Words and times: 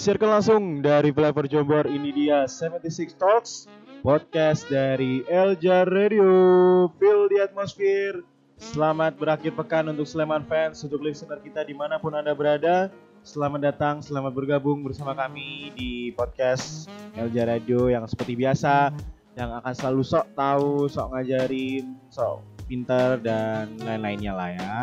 Disiarkan 0.00 0.32
langsung 0.32 0.62
dari 0.80 1.12
Flavor 1.12 1.44
Jombor. 1.44 1.84
Ini 1.84 2.08
dia 2.16 2.48
76 2.48 3.20
Talks 3.20 3.68
Podcast 4.00 4.64
dari 4.72 5.20
Elja 5.28 5.84
Radio. 5.84 6.88
Feel 6.96 7.28
the 7.28 7.44
atmosphere. 7.44 8.24
Selamat 8.56 9.20
berakhir 9.20 9.52
pekan 9.52 9.92
untuk 9.92 10.08
Sleman 10.08 10.48
fans 10.48 10.80
Untuk 10.88 11.04
listener 11.04 11.36
kita 11.44 11.68
di 11.68 11.76
mana 11.76 12.00
pun 12.00 12.16
anda 12.16 12.32
berada. 12.32 12.88
Selamat 13.20 13.60
datang, 13.60 14.00
selamat 14.00 14.32
bergabung 14.32 14.80
bersama 14.80 15.12
kami 15.12 15.68
di 15.76 16.16
podcast 16.16 16.88
Elja 17.12 17.44
Radio 17.44 17.92
yang 17.92 18.08
seperti 18.08 18.40
biasa 18.40 18.96
Yang 19.36 19.50
akan 19.60 19.72
selalu 19.76 20.00
sok 20.00 20.26
tahu, 20.32 20.88
sok 20.88 21.12
ngajarin, 21.12 21.92
sok 22.08 22.40
pinter 22.64 23.20
dan 23.20 23.76
lain-lainnya 23.84 24.32
lah 24.32 24.48
ya 24.48 24.76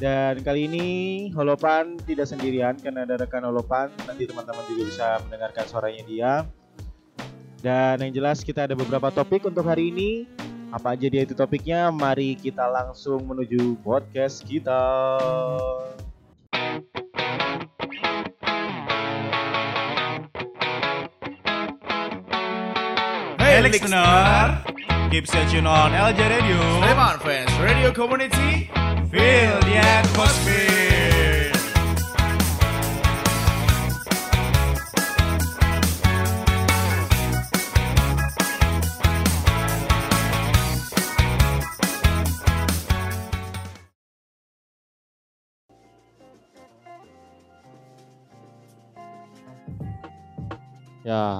dan 0.00 0.40
kali 0.40 0.64
ini 0.64 0.86
Holopan 1.36 2.00
tidak 2.08 2.24
sendirian 2.24 2.72
karena 2.80 3.04
ada 3.04 3.20
rekan 3.20 3.44
Holopan. 3.44 3.92
Nanti 4.08 4.24
teman-teman 4.24 4.64
juga 4.72 4.82
bisa 4.88 5.06
mendengarkan 5.28 5.64
suaranya 5.68 6.02
dia. 6.08 6.32
Dan 7.60 8.00
yang 8.00 8.12
jelas 8.16 8.40
kita 8.40 8.64
ada 8.64 8.72
beberapa 8.72 9.12
topik 9.12 9.44
untuk 9.44 9.68
hari 9.68 9.92
ini. 9.92 10.24
Apa 10.72 10.96
aja 10.96 11.04
dia 11.04 11.28
itu 11.28 11.36
topiknya? 11.36 11.92
Mari 11.92 12.32
kita 12.40 12.64
langsung 12.64 13.28
menuju 13.28 13.76
podcast 13.84 14.40
kita. 14.48 14.80
Hey 23.36 23.60
listener, 23.60 24.64
keep 25.12 25.28
searching 25.28 25.68
on 25.68 25.92
LJ 25.92 26.20
Radio. 26.24 26.56
Sleman 26.80 27.20
Fans 27.20 27.52
Radio 27.60 27.92
Community 27.92 28.79
Ya, 29.10 29.18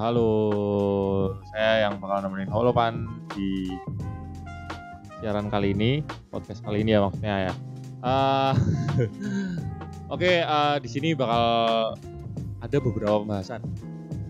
halo. 0.03 0.27
Saya 1.55 1.87
yang 1.87 2.03
bakal 2.03 2.27
nemenin 2.27 2.51
Holopan 2.51 3.07
di 3.31 3.71
siaran 5.21 5.53
kali 5.53 5.77
ini, 5.77 6.01
podcast 6.33 6.65
kali 6.65 6.81
ini 6.81 6.97
ya 6.97 7.05
maksudnya 7.05 7.35
ya. 7.45 7.53
Ah, 8.01 8.57
Oke, 10.13 10.41
eh, 10.41 10.75
di 10.81 10.89
sini 10.89 11.13
bakal 11.13 11.45
ada 12.57 12.77
beberapa 12.81 13.21
pembahasan 13.21 13.61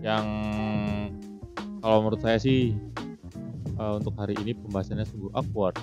yang 0.04 0.24
kalau 1.80 2.04
menurut 2.04 2.20
saya 2.20 2.36
sih 2.36 2.76
eh, 3.80 3.92
untuk 3.96 4.12
hari 4.20 4.36
ini 4.44 4.52
pembahasannya 4.52 5.08
sungguh 5.08 5.32
awkward 5.32 5.80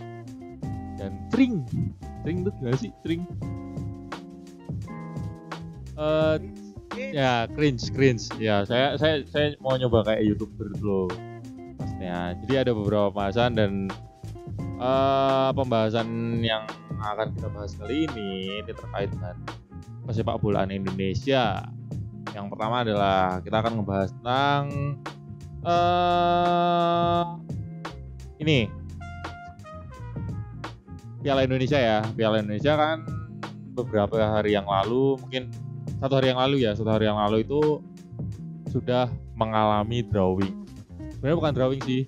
dan 1.01 1.17
tring. 1.33 1.65
Tring 2.21 2.45
itu 2.45 2.53
gimana 2.61 2.77
sih? 2.77 2.93
Tring. 3.01 3.25
Eh, 5.97 6.35
ya 6.99 7.47
cringe 7.55 7.95
cringe 7.95 8.27
ya 8.43 8.67
saya 8.67 8.99
saya 8.99 9.23
saya 9.31 9.55
mau 9.63 9.71
nyoba 9.79 10.03
kayak 10.03 10.19
youtuber 10.27 10.67
dulu 10.75 11.07
pastinya 11.79 12.35
jadi 12.43 12.67
ada 12.67 12.71
beberapa 12.75 13.07
pembahasan 13.07 13.55
dan 13.55 13.71
eh 14.79 15.49
pembahasan 15.51 16.39
yang 16.39 16.63
akan 17.03 17.35
kita 17.35 17.47
bahas 17.51 17.75
kali 17.75 18.07
ini 18.07 18.63
ini 18.63 18.71
terkait 18.71 19.11
dengan 19.11 19.35
pesepak 20.07 20.39
bolaan 20.39 20.71
Indonesia. 20.71 21.67
Yang 22.31 22.45
pertama 22.55 22.87
adalah 22.87 23.43
kita 23.43 23.59
akan 23.59 23.73
ngebahas 23.79 24.09
tentang 24.15 24.63
eh 25.67 27.23
ini. 28.39 28.59
Piala 31.19 31.43
Indonesia 31.43 31.75
ya. 31.75 31.99
Piala 32.15 32.39
Indonesia 32.39 32.79
kan 32.79 33.03
beberapa 33.75 34.15
hari 34.15 34.55
yang 34.55 34.63
lalu 34.63 35.19
mungkin 35.19 35.51
satu 35.99 36.23
hari 36.23 36.31
yang 36.31 36.39
lalu 36.39 36.63
ya 36.63 36.71
satu 36.71 36.95
hari 36.95 37.11
yang 37.11 37.19
lalu 37.19 37.43
itu 37.43 37.83
sudah 38.71 39.11
mengalami 39.35 39.99
drawing. 40.07 40.55
Sebenarnya 41.19 41.35
bukan 41.35 41.51
drawing 41.51 41.83
sih 41.83 42.07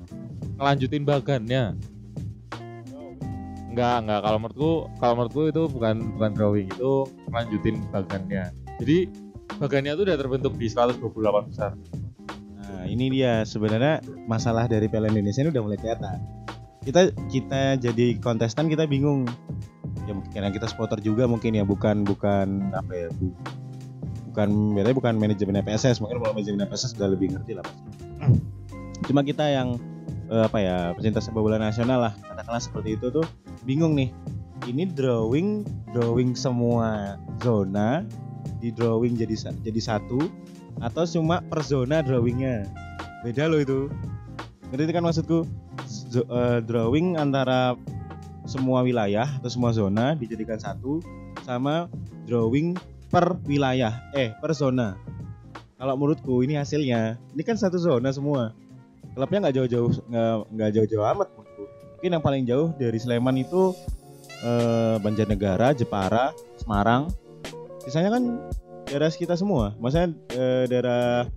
ngelanjutin 0.56 1.03
bagannya 1.03 1.76
enggak 3.72 3.96
enggak 4.04 4.20
kalau 4.22 4.38
menurutku 4.38 4.72
kalau 5.00 5.14
menurutku 5.16 5.42
itu 5.48 5.64
bukan 5.72 5.96
bukan 6.20 6.32
drawing 6.36 6.68
itu 6.68 6.94
ngelanjutin 7.32 7.76
bagannya 7.90 8.44
jadi 8.84 8.98
bagannya 9.58 9.92
itu 9.96 10.02
udah 10.06 10.18
terbentuk 10.20 10.54
di 10.59 10.68
128 10.68 11.50
besar 11.52 11.74
Nah, 12.82 12.90
ini 12.90 13.14
dia 13.14 13.46
sebenarnya 13.46 14.02
masalah 14.26 14.66
dari 14.66 14.90
Piala 14.90 15.06
Indonesia 15.06 15.46
ini 15.46 15.54
udah 15.54 15.62
mulai 15.62 15.78
kelihatan. 15.78 16.18
Kita 16.82 17.14
kita 17.30 17.78
jadi 17.78 18.18
kontestan 18.18 18.74
kita 18.74 18.90
bingung. 18.90 19.30
Ya 20.09 20.18
mungkin 20.18 20.34
karena 20.34 20.50
kita 20.50 20.66
supporter 20.66 20.98
juga 20.98 21.30
mungkin 21.30 21.53
ya 21.53 21.62
bukan 21.62 22.02
bukan 22.02 22.74
apa 22.74 22.90
ya 22.90 23.08
bu, 23.14 23.30
bukan 24.34 24.50
berarti 24.74 24.96
bukan 24.98 25.14
manajemen 25.14 25.62
PSS 25.62 26.02
mungkin 26.02 26.26
kalau 26.26 26.34
manajemen 26.34 26.66
PSS 26.66 26.98
sudah 26.98 27.14
lebih 27.14 27.38
ngerti 27.38 27.53
lah 27.53 27.64
pasti. 27.70 27.86
Cuma 29.06 29.22
kita 29.22 29.46
yang 29.46 29.78
eh, 30.31 30.44
apa 30.47 30.58
ya 30.64 30.78
pecinta 30.96 31.19
sepak 31.19 31.44
bola 31.44 31.59
nasional 31.59 32.08
lah. 32.09 32.14
Katakanlah 32.24 32.64
seperti 32.64 32.96
itu 32.96 33.12
tuh 33.12 33.28
bingung 33.68 33.94
nih. 33.94 34.09
Ini 34.66 34.94
drawing 34.96 35.68
drawing 35.92 36.38
semua 36.38 37.19
zona 37.44 38.08
di 38.62 38.70
drawing 38.72 39.18
jadi 39.18 39.34
jadi 39.62 39.81
satu 39.81 40.30
atau 40.80 41.03
cuma 41.03 41.44
per 41.44 41.62
zona 41.62 42.00
drawingnya? 42.00 42.66
Beda 43.28 43.52
loh 43.52 43.59
itu. 43.59 43.91
Ngerti 44.72 44.94
kan 44.96 45.03
maksudku? 45.03 45.44
Eh, 46.16 46.59
drawing 46.64 47.20
antara 47.20 47.75
semua 48.47 48.81
wilayah 48.81 49.28
atau 49.38 49.52
semua 49.52 49.75
zona 49.75 50.16
dijadikan 50.16 50.58
satu 50.58 51.03
sama 51.44 51.91
drawing 52.25 52.78
per 53.12 53.36
wilayah 53.44 54.00
eh 54.16 54.31
per 54.40 54.56
zona. 54.56 54.96
Kalau 55.81 55.97
menurutku 55.97 56.46
ini 56.46 56.56
hasilnya 56.56 57.18
ini 57.34 57.41
kan 57.41 57.58
satu 57.58 57.81
zona 57.81 58.14
semua 58.14 58.53
klubnya 59.12 59.48
nggak 59.48 59.56
jauh-jauh 59.60 59.92
nggak 60.52 60.72
jauh-jauh 60.76 61.06
amat 61.16 61.28
mungkin 62.02 62.18
yang 62.18 62.26
paling 62.26 62.44
jauh 62.50 62.74
dari 62.82 62.97
Sleman 62.97 63.46
itu 63.46 63.78
eh, 64.41 64.97
Banjarnegara 64.97 65.78
Jepara 65.78 66.34
Semarang. 66.58 67.14
Sisanya 67.85 68.18
kan 68.18 68.41
daerah 68.90 69.14
kita 69.14 69.38
semua. 69.38 69.78
Maksudnya 69.78 70.09
eh, 70.34 70.66
daerah 70.66 71.30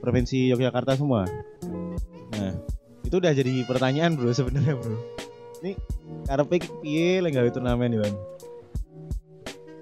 provinsi 0.00 0.48
Yogyakarta 0.48 0.96
semua. 0.96 1.28
Nah 2.32 2.56
itu 3.04 3.20
udah 3.20 3.36
jadi 3.36 3.68
pertanyaan 3.68 4.16
bro 4.16 4.32
sebenarnya 4.32 4.80
bro. 4.80 4.96
Ini 5.60 5.76
iki 6.56 6.68
piye 6.80 7.20
lek 7.20 7.36
gawe 7.36 7.48
turnamen 7.52 8.00
ya 8.00 8.08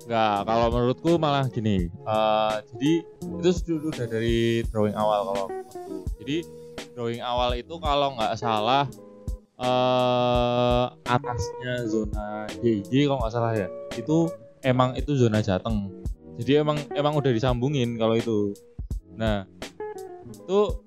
enggak 0.04 0.44
kalau 0.44 0.66
menurutku 0.68 1.16
malah 1.16 1.46
gini. 1.48 1.86
Eh, 1.86 2.54
jadi 2.74 2.92
itu 3.40 3.50
sudah 3.54 3.94
udah 3.94 4.06
dari 4.10 4.66
drawing 4.74 4.98
awal 4.98 5.20
kalau 5.30 5.46
jadi 6.18 6.42
drawing 6.94 7.20
awal 7.20 7.52
itu 7.58 7.74
kalau 7.82 8.14
nggak 8.14 8.38
salah 8.38 8.86
eh 9.54 10.84
atasnya 11.06 11.86
zona 11.86 12.46
DJ 12.58 13.10
kalau 13.10 13.22
nggak 13.22 13.34
salah 13.34 13.52
ya. 13.54 13.68
Itu 13.94 14.30
emang 14.62 14.98
itu 14.98 15.14
zona 15.14 15.42
Jateng. 15.42 15.90
Jadi 16.38 16.62
emang 16.62 16.78
emang 16.94 17.14
udah 17.14 17.30
disambungin 17.30 17.94
kalau 17.98 18.18
itu. 18.18 18.54
Nah 19.14 19.46
itu 20.26 20.82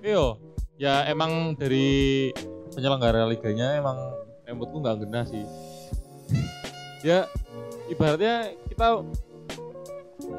yo 0.00 0.40
ya 0.80 1.04
emang 1.08 1.56
dari 1.60 2.32
penyelenggara 2.72 3.28
liganya 3.28 3.76
emang 3.76 3.96
menurutku 4.48 4.80
nggak 4.80 4.96
gena 5.04 5.20
sih. 5.28 5.44
Ya 7.04 7.28
ibaratnya 7.92 8.56
kita 8.72 9.04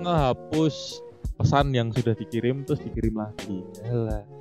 ngehapus 0.02 1.06
pesan 1.38 1.74
yang 1.74 1.94
sudah 1.94 2.18
dikirim 2.18 2.66
terus 2.66 2.82
dikirim 2.82 3.22
lagi. 3.22 3.62
Yalah. 3.86 4.41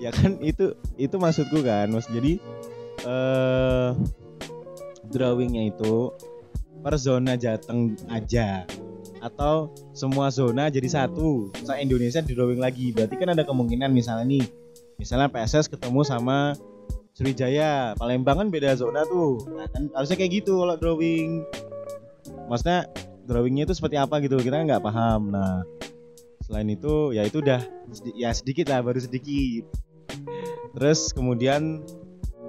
Ya 0.00 0.10
kan 0.10 0.40
itu 0.40 0.72
itu 0.96 1.14
maksudku 1.20 1.60
kan 1.60 1.92
mas. 1.92 2.08
Jadi 2.08 2.40
eh 3.04 3.90
drawingnya 5.12 5.70
itu 5.70 6.10
per 6.80 6.96
zona 6.96 7.36
Jateng 7.36 7.94
aja. 8.08 8.64
Atau 9.20 9.76
semua 9.92 10.32
zona 10.32 10.72
jadi 10.72 10.88
satu. 10.88 11.52
Sa 11.62 11.76
Indonesia 11.76 12.24
di 12.24 12.32
drawing 12.32 12.58
lagi. 12.58 12.96
Berarti 12.96 13.14
kan 13.20 13.36
ada 13.36 13.44
kemungkinan 13.44 13.92
misalnya 13.92 14.24
nih 14.24 14.44
misalnya 14.96 15.28
PSS 15.28 15.68
ketemu 15.68 16.00
sama 16.04 16.56
Sriwijaya 17.12 17.92
Palembang 18.00 18.40
kan 18.40 18.48
beda 18.48 18.72
zona 18.80 19.04
tuh. 19.04 19.44
Nah, 19.52 19.68
kan 19.68 19.92
harusnya 19.92 20.16
kayak 20.16 20.40
gitu 20.40 20.64
kalau 20.64 20.76
drawing. 20.80 21.44
Maksudnya 22.48 22.88
drawingnya 23.28 23.68
itu 23.68 23.76
seperti 23.76 24.00
apa 24.00 24.24
gitu 24.24 24.40
kita 24.40 24.64
nggak 24.64 24.80
paham. 24.80 25.28
Nah 25.28 25.60
selain 26.50 26.66
itu 26.66 27.14
ya 27.14 27.22
itu 27.22 27.38
udah 27.38 27.62
ya 28.18 28.34
sedikit 28.34 28.74
lah 28.74 28.82
baru 28.82 28.98
sedikit 28.98 29.70
terus 30.76 31.10
kemudian 31.14 31.82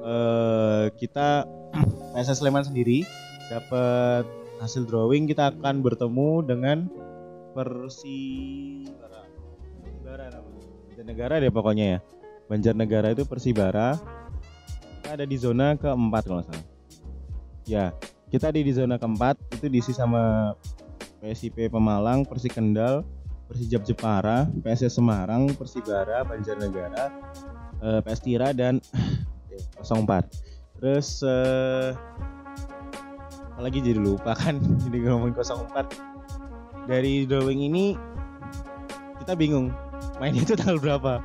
eh, 0.03 0.85
kita 0.97 1.45
PSS 2.13 2.43
Sleman 2.43 2.67
sendiri 2.67 3.05
dapat 3.49 4.27
hasil 4.61 4.85
drawing 4.85 5.25
kita 5.25 5.51
akan 5.55 5.81
bertemu 5.81 6.45
dengan 6.45 6.77
Persi 7.51 8.39
namanya. 10.31 10.63
Banjarnegara 10.87 11.35
deh 11.43 11.51
pokoknya 11.51 11.85
ya. 11.97 11.99
Banjarnegara 12.47 13.07
itu 13.11 13.23
Persibara. 13.27 13.99
Kita 15.01 15.09
ada 15.19 15.25
di 15.27 15.37
zona 15.39 15.75
keempat 15.75 16.23
kalau 16.27 16.43
salah. 16.45 16.67
Ya, 17.67 17.95
kita 18.31 18.51
di 18.51 18.63
di 18.63 18.73
zona 18.73 18.95
keempat 18.95 19.37
itu 19.55 19.67
diisi 19.67 19.91
sama 19.91 20.53
PSIP 21.21 21.69
Pemalang, 21.69 22.25
Persi 22.25 22.49
Kendal, 22.49 23.05
Persijap 23.51 23.85
Jepara, 23.85 24.49
PSS 24.63 24.97
Semarang, 24.97 25.53
Persibara, 25.53 26.25
Banjarnegara, 26.25 27.11
eh, 27.81 27.99
PS 28.05 28.19
Tira 28.23 28.49
dan 28.53 28.79
04. 29.81 30.81
Terus 30.81 31.21
eh, 31.25 31.93
apalagi 33.53 33.79
jadi 33.81 33.99
lupa 34.01 34.33
kan? 34.33 34.57
Jadi 34.87 34.97
ngomongin 35.05 35.37
04 35.37 36.89
dari 36.89 37.29
drawing 37.29 37.61
ini 37.61 37.93
kita 39.21 39.37
bingung 39.37 39.69
mainnya 40.17 40.41
itu 40.41 40.57
tanggal 40.57 40.81
berapa. 40.81 41.21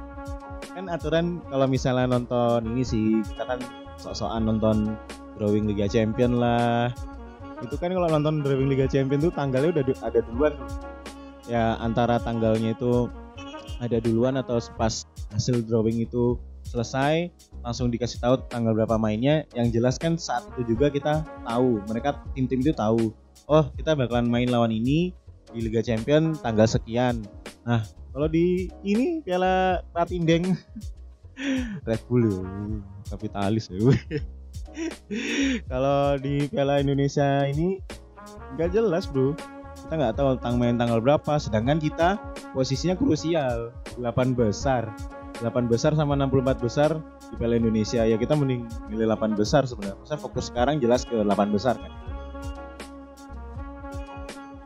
Kan 0.77 0.93
aturan 0.93 1.41
kalau 1.49 1.65
misalnya 1.65 2.05
nonton 2.13 2.69
ini 2.77 2.85
sih 2.85 3.25
kita 3.25 3.49
kan 3.49 3.61
sok-sokan 3.97 4.45
nonton 4.45 5.01
drawing 5.41 5.65
Liga 5.65 5.89
Champion 5.89 6.37
lah. 6.37 6.93
Itu 7.65 7.81
kan 7.81 7.97
kalau 7.97 8.13
nonton 8.13 8.45
drawing 8.45 8.69
Liga 8.69 8.85
Champion 8.85 9.25
tuh 9.25 9.33
tanggalnya 9.33 9.81
udah 9.81 9.85
ada 10.05 10.21
duluan 10.29 10.53
ya 11.49 11.79
antara 11.81 12.21
tanggalnya 12.21 12.77
itu 12.77 13.09
ada 13.81 14.01
duluan 14.01 14.37
atau 14.41 14.61
pas 14.77 15.05
hasil 15.33 15.65
drawing 15.65 16.03
itu 16.05 16.41
selesai 16.67 17.31
langsung 17.63 17.89
dikasih 17.93 18.19
tahu 18.19 18.35
tanggal 18.51 18.75
berapa 18.75 18.99
mainnya. 18.99 19.47
Yang 19.55 19.81
jelas 19.81 19.95
kan 19.97 20.19
saat 20.19 20.45
itu 20.55 20.77
juga 20.77 20.91
kita 20.91 21.23
tahu 21.47 21.83
mereka 21.87 22.21
tim-tim 22.35 22.61
itu 22.63 22.73
tahu 22.75 23.13
oh 23.47 23.65
kita 23.79 23.95
bakalan 23.95 24.27
main 24.27 24.51
lawan 24.51 24.75
ini 24.75 25.15
di 25.55 25.59
Liga 25.63 25.81
Champion 25.85 26.35
tanggal 26.41 26.67
sekian. 26.67 27.23
Nah 27.63 27.85
kalau 28.11 28.27
di 28.27 28.73
ini 28.83 29.21
Piala 29.23 29.85
Ratindeng 29.93 30.57
Red 31.89 32.03
Bull 32.09 32.33
ya, 32.33 32.41
kapitalis 33.13 33.69
ya. 33.69 33.79
Kalau 35.71 36.21
di 36.21 36.49
Piala 36.53 36.81
Indonesia 36.81 37.45
ini 37.49 37.81
nggak 38.57 38.73
jelas 38.73 39.09
bro 39.09 39.37
kita 39.87 40.03
nggak 40.03 40.19
tahu 40.19 40.35
tentang 40.43 40.59
main 40.59 40.75
tanggal 40.75 40.99
berapa 40.99 41.39
sedangkan 41.39 41.79
kita 41.79 42.19
posisinya 42.51 42.99
krusial. 42.99 43.71
8 44.03 44.35
besar. 44.35 44.91
8 45.39 45.71
besar 45.71 45.95
sama 45.95 46.19
64 46.19 46.59
besar 46.59 46.99
di 47.31 47.35
Piala 47.39 47.55
Indonesia. 47.55 48.03
Ya 48.03 48.19
kita 48.19 48.35
mending 48.35 48.67
milih 48.91 49.07
8 49.15 49.39
besar 49.39 49.63
sebenarnya. 49.63 50.03
Saya 50.03 50.19
fokus 50.19 50.51
sekarang 50.51 50.83
jelas 50.83 51.07
ke 51.07 51.15
8 51.15 51.55
besar 51.55 51.79
kan? 51.79 51.95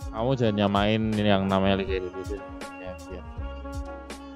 Kamu 0.09 0.33
jangan 0.41 0.57
nyamain 0.57 1.13
yang 1.13 1.45
namanya 1.45 1.85
Liga 1.85 2.01
Indonesia. 2.01 2.41
Champion. 2.81 3.25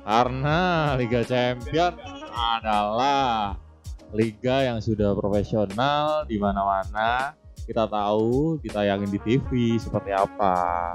Karena 0.05 0.59
Liga 1.01 1.21
Champion 1.25 1.93
adalah 2.29 3.57
liga 4.13 4.69
yang 4.69 4.85
sudah 4.85 5.17
profesional 5.17 6.29
di 6.29 6.37
mana-mana. 6.37 7.41
Kita 7.65 7.89
tahu 7.89 8.61
ditayangin 8.61 9.09
di 9.09 9.21
TV 9.25 9.81
seperti 9.81 10.13
apa. 10.13 10.95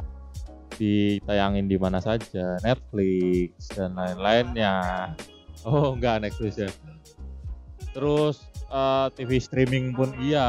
Ditayangin 0.78 1.66
di 1.66 1.78
mana 1.82 1.98
saja, 1.98 2.62
Netflix 2.62 3.74
dan 3.74 3.98
lain-lainnya. 3.98 4.78
Oh, 5.66 5.98
enggak 5.98 6.24
Netflix 6.24 6.62
ya. 6.62 6.70
Terus 7.92 8.46
eh, 8.70 9.08
TV 9.18 9.42
streaming 9.42 9.98
pun 9.98 10.14
iya, 10.22 10.48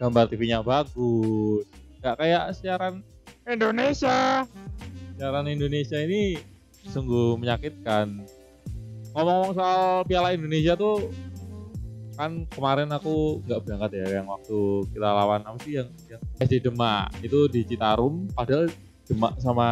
gambar 0.00 0.32
TV-nya 0.32 0.64
bagus. 0.64 1.68
Enggak 2.00 2.16
kayak 2.24 2.44
siaran 2.56 3.04
Indonesia. 3.44 4.48
Siaran 5.20 5.46
Indonesia 5.46 5.98
ini 6.00 6.40
sungguh 6.88 7.36
menyakitkan. 7.36 8.24
Ngomong-ngomong 9.12 9.54
soal 9.56 9.82
Piala 10.08 10.32
Indonesia 10.32 10.72
tuh 10.74 11.12
kan 12.18 12.50
kemarin 12.50 12.90
aku 12.90 13.38
nggak 13.46 13.62
berangkat 13.62 13.90
ya 13.94 14.06
yang 14.18 14.26
waktu 14.26 14.58
kita 14.90 15.06
lawan 15.06 15.46
apa 15.46 15.58
sih 15.62 15.78
yang, 15.78 15.88
yang 16.10 16.18
SD 16.42 16.66
Demak 16.66 17.14
itu 17.22 17.46
di 17.46 17.62
Citarum 17.62 18.26
padahal 18.34 18.66
Demak 19.06 19.38
sama 19.38 19.68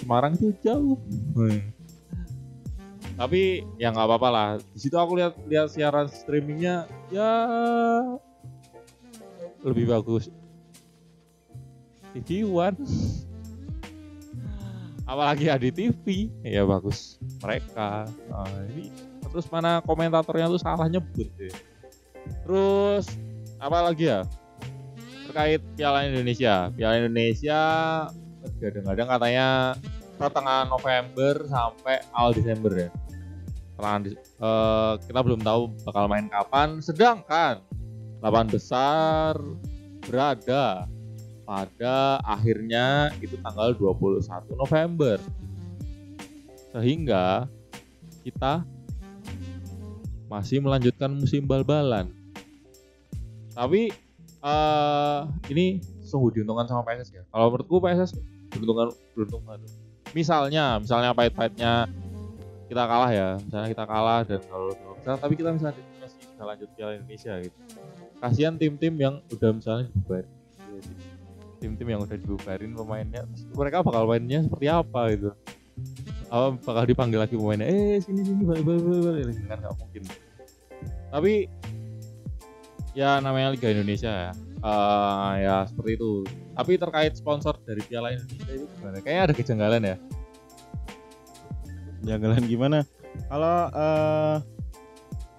Semarang 0.00 0.32
itu 0.34 0.56
jauh. 0.64 0.96
Hmm. 1.36 1.60
Tapi 3.14 3.60
ya 3.76 3.92
nggak 3.92 4.08
apa-apa 4.08 4.28
lah. 4.32 4.48
Di 4.72 4.80
situ 4.80 4.96
aku 4.96 5.20
lihat 5.20 5.36
lihat 5.46 5.68
siaran 5.68 6.08
streamingnya 6.08 6.88
ya 7.12 7.30
lebih 9.62 9.86
bagus 9.86 10.26
TV 12.12 12.42
One 12.42 12.82
apalagi 15.06 15.46
ada 15.50 15.62
di 15.62 15.70
TV 15.70 16.30
ya 16.42 16.66
bagus 16.66 17.18
mereka 17.42 18.06
Nah, 18.26 18.48
ini 18.74 18.90
terus 19.30 19.46
mana 19.48 19.80
komentatornya 19.80 20.50
tuh 20.50 20.60
salah 20.60 20.90
nyebut 20.90 21.30
deh 21.38 21.71
terus 22.44 23.06
apa 23.62 23.78
lagi 23.90 24.10
ya? 24.10 24.26
Terkait 25.30 25.62
Piala 25.78 26.06
Indonesia. 26.06 26.68
Piala 26.74 26.94
Indonesia 26.98 27.62
kadang-kadang 28.58 29.08
katanya 29.10 29.48
pertengahan 30.18 30.68
November 30.70 31.34
sampai 31.46 32.02
awal 32.14 32.30
Desember 32.34 32.72
ya. 32.74 32.90
Pertengahan 33.74 34.02
eh, 34.18 34.92
kita 35.06 35.20
belum 35.22 35.40
tahu 35.42 35.62
bakal 35.86 36.04
main 36.10 36.26
kapan. 36.30 36.82
Sedangkan 36.82 37.62
8 38.22 38.54
besar 38.54 39.34
berada 40.06 40.86
pada 41.42 42.22
akhirnya 42.22 43.10
itu 43.18 43.34
tanggal 43.42 43.74
21 43.74 44.54
November. 44.54 45.18
Sehingga 46.70 47.50
kita 48.22 48.62
masih 50.32 50.64
melanjutkan 50.64 51.12
musim 51.12 51.44
bal-balan. 51.44 52.08
Tapi 53.52 53.92
eh 54.42 55.20
ini 55.52 55.84
sungguh 56.00 56.40
diuntungkan 56.40 56.64
sama 56.64 56.82
PSS 56.88 57.10
ya. 57.12 57.22
Kalau 57.28 57.52
menurutku 57.52 57.76
PSS 57.84 58.16
beruntungan 58.56 58.88
beruntungan. 59.12 59.58
Misalnya, 60.16 60.80
misalnya 60.80 61.12
pahit-pahitnya 61.12 61.88
kita 62.68 62.82
kalah 62.88 63.12
ya, 63.12 63.28
misalnya 63.40 63.68
kita 63.68 63.84
kalah 63.84 64.20
dan 64.24 64.40
kalau 64.48 64.72
besar, 64.72 65.16
tapi 65.20 65.34
kita 65.36 65.52
misalnya 65.52 65.76
masih 66.00 66.20
bisa 66.20 66.42
lanjut 66.44 66.68
Piala 66.72 66.92
Indonesia 66.96 67.32
gitu. 67.44 67.56
Kasihan 68.20 68.54
tim-tim 68.56 68.94
yang 68.96 69.14
udah 69.28 69.50
misalnya 69.52 69.84
dibubarin 69.88 70.28
tim-tim 71.62 71.94
yang 71.94 72.02
udah 72.02 72.18
dibubarin 72.18 72.74
pemainnya 72.74 73.22
mereka 73.54 73.86
bakal 73.86 74.10
mainnya 74.10 74.42
seperti 74.42 74.66
apa 74.66 75.00
gitu 75.14 75.30
apa 76.26 76.46
bakal 76.58 76.82
dipanggil 76.90 77.22
lagi 77.22 77.38
pemainnya 77.38 77.70
eh 77.70 78.02
sini 78.02 78.26
sini 78.26 78.42
balik 78.42 78.66
balik 78.66 78.82
balik 78.82 79.46
kan 79.46 79.58
nggak 79.62 79.74
mungkin 79.78 80.02
tapi 81.12 81.46
ya 82.96 83.20
namanya 83.20 83.52
Liga 83.52 83.68
Indonesia 83.68 84.08
ya. 84.08 84.32
Eh, 84.62 85.32
ya 85.44 85.56
seperti 85.68 86.00
itu. 86.00 86.24
Tapi 86.56 86.72
terkait 86.80 87.12
sponsor 87.18 87.58
dari 87.68 87.84
Piala 87.84 88.16
Indonesia 88.16 88.52
itu 88.56 88.66
gimana? 88.80 88.96
Kayaknya 89.04 89.22
ada 89.28 89.34
kejanggalan 89.34 89.82
ya. 89.84 89.96
Janggalan 92.02 92.42
gimana? 92.48 92.78
Kalau 93.28 93.56
eh 93.68 94.36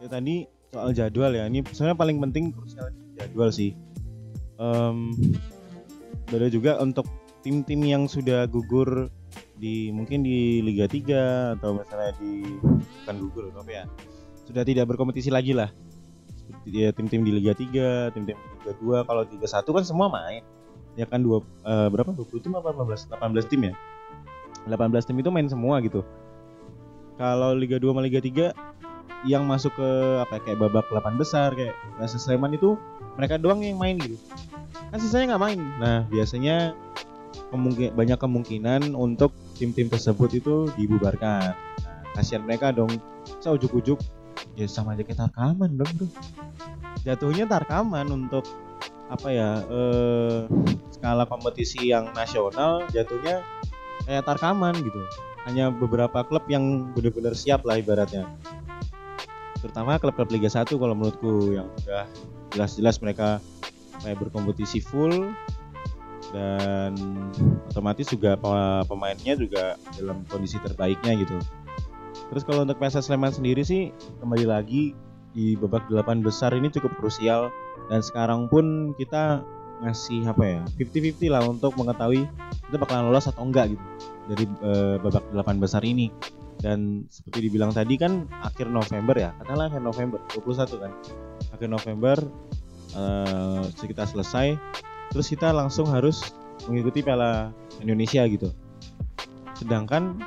ya 0.05 0.07
tadi 0.11 0.35
soal 0.69 0.93
jadwal 0.93 1.31
ya. 1.33 1.49
Ini 1.49 1.65
sebenarnya 1.73 1.97
paling 1.97 2.17
penting 2.21 2.53
krusial 2.53 2.93
jadwal 3.17 3.49
sih. 3.49 3.73
Em, 4.61 5.17
beda 6.29 6.47
juga 6.53 6.77
untuk 6.83 7.09
tim-tim 7.41 7.81
yang 7.81 8.05
sudah 8.05 8.45
gugur 8.45 9.09
di 9.57 9.89
mungkin 9.89 10.21
di 10.21 10.59
Liga 10.61 10.85
3 10.85 11.57
atau 11.57 11.79
misalnya 11.79 12.11
di 12.19 12.59
bukan 13.03 13.15
gugur 13.23 13.43
apa 13.55 13.71
ya 13.71 13.85
sudah 14.47 14.63
tidak 14.63 14.85
berkompetisi 14.89 15.31
lagi 15.31 15.55
lah. 15.55 15.71
Ya 16.63 16.91
tim-tim 16.95 17.23
di 17.23 17.31
Liga 17.31 17.55
3 17.55 18.13
tim-tim 18.15 18.35
di 18.35 18.47
Liga 18.59 18.73
2 18.79 19.07
kalau 19.07 19.21
Liga 19.27 19.47
1 19.47 19.63
kan 19.63 19.83
semua 19.83 20.07
main. 20.07 20.43
Ya 20.93 21.09
kan 21.09 21.25
dua 21.25 21.41
eh, 21.65 21.87
berapa? 21.89 22.13
20 22.13 22.43
tim 22.43 22.53
apa 22.53 22.69
18 22.69 23.17
18 23.17 23.49
tim 23.49 23.61
ya? 23.71 23.73
18 24.69 25.09
tim 25.09 25.17
itu 25.19 25.29
main 25.33 25.47
semua 25.49 25.81
gitu. 25.81 26.05
Kalau 27.17 27.57
Liga 27.57 27.81
2 27.81 27.91
sama 27.91 28.01
Liga 28.05 28.21
3 28.21 28.53
yang 29.23 29.47
masuk 29.47 29.71
ke 29.79 29.89
apa 30.19 30.35
ya, 30.37 30.41
kayak 30.51 30.57
babak 30.59 30.85
8 30.91 31.15
besar 31.15 31.55
kayak 31.55 31.73
Rasa 31.95 32.19
Sleman 32.19 32.53
itu 32.59 32.75
mereka 33.15 33.39
doang 33.39 33.63
yang 33.63 33.79
main 33.79 33.97
gitu. 33.97 34.19
Kan 34.91 34.99
sisanya 34.99 35.35
nggak 35.35 35.43
main. 35.43 35.59
Nah 35.79 35.97
biasanya 36.11 36.77
kemungkin 37.49 37.93
banyak 37.93 38.17
kemungkinan 38.17 38.81
untuk 38.97 39.33
tim-tim 39.57 39.89
tersebut 39.89 40.29
itu 40.37 40.69
dibubarkan. 40.77 41.53
Nah, 41.53 42.11
kasihan 42.17 42.41
mereka 42.45 42.73
dong. 42.73 42.89
Saya 43.39 43.55
ujuk-ujuk 43.55 44.01
ya 44.55 44.67
sama 44.69 44.93
aja 44.93 45.03
kayak 45.05 45.19
tarkaman 45.29 45.77
dong 45.79 45.91
tuh. 45.97 46.09
Jatuhnya 47.03 47.45
tarkaman 47.49 48.07
untuk 48.11 48.47
apa 49.11 49.27
ya 49.29 49.61
eh, 49.67 50.39
skala 50.95 51.27
kompetisi 51.27 51.91
yang 51.91 52.09
nasional 52.15 52.87
jatuhnya 52.89 53.43
kayak 54.07 54.23
tarkaman 54.23 54.73
gitu. 54.81 55.01
Hanya 55.43 55.69
beberapa 55.75 56.23
klub 56.23 56.47
yang 56.47 56.95
benar-benar 56.95 57.35
siap 57.35 57.67
lah 57.67 57.75
ibaratnya. 57.75 58.23
Terutama 59.59 59.99
klub-klub 59.99 60.31
Liga 60.31 60.51
1 60.51 60.67
kalau 60.71 60.95
menurutku 60.95 61.55
yang 61.55 61.67
udah 61.83 62.07
jelas-jelas 62.51 62.99
mereka 63.03 63.39
kayak 64.03 64.19
berkompetisi 64.19 64.83
full 64.83 65.31
dan 66.35 66.95
otomatis 67.71 68.09
juga 68.09 68.35
pe- 68.35 68.83
pemainnya 68.89 69.37
juga 69.37 69.79
dalam 69.95 70.25
kondisi 70.27 70.59
terbaiknya 70.59 71.15
gitu. 71.15 71.37
Terus 72.33 72.49
kalau 72.49 72.65
untuk 72.65 72.81
PSS 72.81 73.13
Sleman 73.13 73.29
sendiri 73.29 73.61
sih 73.61 73.93
kembali 74.17 74.49
lagi 74.49 74.97
di 75.37 75.53
babak 75.53 75.85
delapan 75.85 76.25
besar 76.25 76.49
ini 76.57 76.65
cukup 76.73 76.97
krusial. 76.97 77.53
Dan 77.93 78.01
sekarang 78.01 78.49
pun 78.49 78.97
kita 78.97 79.45
ngasih 79.85 80.25
apa 80.25 80.41
ya 80.41 80.61
50-50 80.81 81.29
lah 81.29 81.45
untuk 81.45 81.77
mengetahui 81.77 82.25
kita 82.65 82.77
bakalan 82.81 83.13
lolos 83.13 83.29
atau 83.29 83.45
enggak 83.45 83.77
gitu 83.77 83.85
dari 84.33 84.45
eh, 84.49 84.95
babak 84.97 85.21
delapan 85.29 85.61
besar 85.61 85.85
ini. 85.85 86.09
Dan 86.57 87.05
seperti 87.13 87.53
dibilang 87.53 87.69
tadi 87.69 88.01
kan 88.01 88.25
akhir 88.41 88.65
November 88.65 89.13
ya 89.13 89.29
katakanlah 89.37 89.69
akhir 89.69 89.83
November 89.85 90.17
21 90.33 90.81
kan. 90.81 90.91
Akhir 91.53 91.69
November 91.69 92.17
eh 92.97 93.61
kita 93.77 94.09
selesai 94.09 94.57
terus 95.13 95.29
kita 95.29 95.53
langsung 95.53 95.85
harus 95.85 96.33
mengikuti 96.65 97.05
Piala 97.05 97.53
Indonesia 97.77 98.25
gitu. 98.25 98.49
Sedangkan 99.53 100.17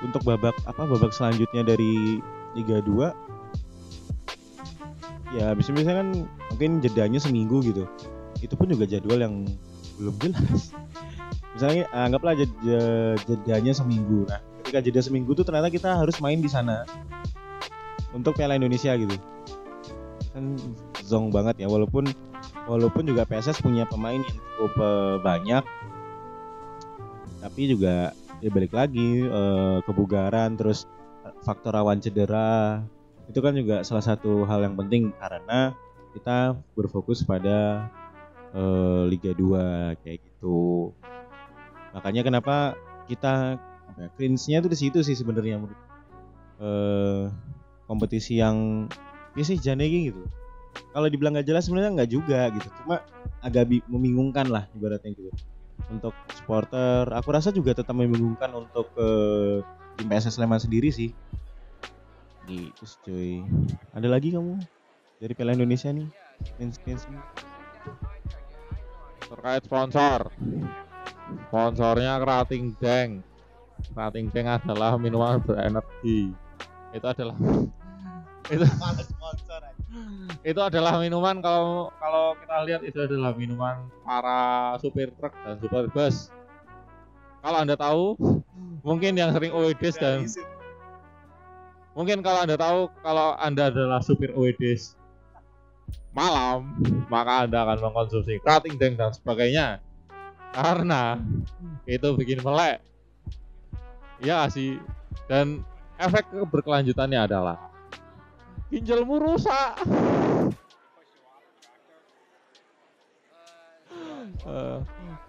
untuk 0.00 0.24
babak 0.24 0.56
apa 0.64 0.82
babak 0.88 1.12
selanjutnya 1.12 1.62
dari 1.64 2.20
Liga 2.56 2.82
2 2.82 3.30
ya 5.30 5.54
bisa-bisa 5.54 5.94
kan 5.94 6.26
mungkin 6.50 6.82
jedanya 6.82 7.22
seminggu 7.22 7.62
gitu. 7.62 7.86
Itu 8.42 8.58
pun 8.58 8.66
juga 8.66 8.88
jadwal 8.88 9.22
yang 9.22 9.46
belum 10.00 10.14
jelas. 10.18 10.74
Misalnya 11.54 11.86
eh, 11.86 12.02
anggaplah 12.06 12.34
jed- 12.34 12.60
je- 12.64 13.18
jedanya 13.28 13.72
seminggu. 13.74 14.26
Nah 14.26 14.40
ketika 14.62 14.86
jeda 14.86 15.00
seminggu 15.02 15.34
tuh 15.34 15.42
ternyata 15.46 15.70
kita 15.70 15.98
harus 15.98 16.18
main 16.22 16.38
di 16.38 16.50
sana 16.50 16.86
untuk 18.10 18.34
Piala 18.38 18.58
Indonesia 18.58 18.94
gitu. 18.98 19.14
Kan 20.30 20.58
zong 21.06 21.30
banget 21.34 21.62
ya 21.62 21.68
walaupun 21.70 22.06
walaupun 22.70 23.02
juga 23.02 23.26
PSS 23.26 23.62
punya 23.62 23.86
pemain 23.86 24.18
yang 24.18 24.38
cukup 24.58 24.72
eh, 24.82 25.16
banyak. 25.22 25.64
Tapi 27.40 27.62
juga 27.72 28.12
ya 28.40 28.50
balik 28.52 28.72
lagi 28.72 29.24
eh, 29.28 29.78
kebugaran 29.84 30.56
terus 30.56 30.88
faktor 31.44 31.76
rawan 31.76 32.00
cedera. 32.00 32.80
Itu 33.28 33.38
kan 33.44 33.54
juga 33.54 33.86
salah 33.86 34.02
satu 34.02 34.42
hal 34.48 34.66
yang 34.66 34.74
penting 34.74 35.14
karena 35.20 35.76
kita 36.16 36.58
berfokus 36.74 37.22
pada 37.22 37.86
eh, 38.56 39.02
Liga 39.06 39.32
2 39.36 39.94
kayak 40.02 40.18
gitu. 40.24 40.90
Makanya 41.94 42.22
kenapa 42.26 42.74
kita 43.06 43.58
ya, 43.98 44.06
cringe-nya 44.16 44.64
di 44.64 44.78
situ 44.78 44.98
sih 45.04 45.14
sebenarnya 45.14 45.60
eh 46.60 47.24
kompetisi 47.88 48.38
yang 48.38 48.86
ya 49.36 49.44
sih 49.44 49.58
janegi 49.60 50.12
gitu. 50.12 50.22
Kalau 50.94 51.06
dibilang 51.10 51.34
nggak 51.34 51.48
jelas 51.50 51.66
sebenarnya 51.66 52.02
nggak 52.02 52.10
juga 52.10 52.50
gitu. 52.54 52.68
Cuma 52.82 53.02
agak 53.42 53.64
bi- 53.68 53.86
membingungkan 53.90 54.46
lah 54.46 54.64
ibaratnya 54.76 55.10
gitu 55.16 55.30
untuk 55.88 56.12
supporter 56.36 57.08
aku 57.14 57.28
rasa 57.32 57.48
juga 57.54 57.72
tetap 57.72 57.96
membingungkan 57.96 58.52
untuk 58.52 58.92
eh, 59.00 59.64
tim 59.96 60.06
PSS 60.10 60.36
Sleman 60.36 60.60
sendiri 60.60 60.92
sih. 60.92 61.14
Gitu 62.44 62.84
cuy. 63.06 63.40
Ada 63.96 64.08
lagi 64.10 64.34
kamu 64.34 64.60
dari 65.22 65.32
Piala 65.32 65.56
Indonesia 65.56 65.88
nih? 65.88 66.08
Cringe 66.56 66.76
terkait 69.30 69.62
sponsor. 69.64 70.28
Sponsornya 71.46 72.18
Krating 72.18 72.74
Deng 72.82 73.22
Krating 73.94 74.28
Deng 74.34 74.46
adalah 74.50 75.00
minuman 75.00 75.40
berenergi. 75.40 76.34
Itu 76.92 77.06
adalah 77.06 77.36
itu 78.52 78.66
itu 80.46 80.60
adalah 80.62 81.02
minuman 81.02 81.42
kalau 81.42 81.90
kalau 81.98 82.38
kita 82.38 82.56
lihat 82.66 82.82
itu 82.86 82.98
adalah 83.02 83.34
minuman 83.34 83.90
para 84.06 84.74
supir 84.78 85.10
truk 85.18 85.34
dan 85.42 85.56
supir 85.58 85.86
bus. 85.90 86.30
Kalau 87.40 87.58
anda 87.58 87.74
tahu 87.74 88.14
mungkin 88.86 89.18
yang 89.18 89.34
sering 89.34 89.50
OEDs 89.50 89.96
dan 89.98 90.24
mungkin 91.96 92.22
kalau 92.22 92.46
anda 92.46 92.54
tahu 92.54 92.88
kalau 93.02 93.34
anda 93.36 93.68
adalah 93.72 93.98
supir 94.00 94.30
OEDs 94.32 94.94
malam 96.14 96.78
maka 97.10 97.46
anda 97.46 97.66
akan 97.66 97.90
mengkonsumsi 97.90 98.38
cutting 98.46 98.78
deng 98.78 98.94
dan 98.94 99.10
sebagainya. 99.10 99.82
Karena 100.50 101.18
itu 101.86 102.10
bikin 102.18 102.42
melek. 102.42 102.82
Ya 104.18 104.46
sih? 104.50 104.78
Dan 105.30 105.62
efek 105.98 106.26
berkelanjutannya 106.50 107.30
adalah 107.30 107.70
ginjalmu 108.70 109.18
rusak. 109.18 109.82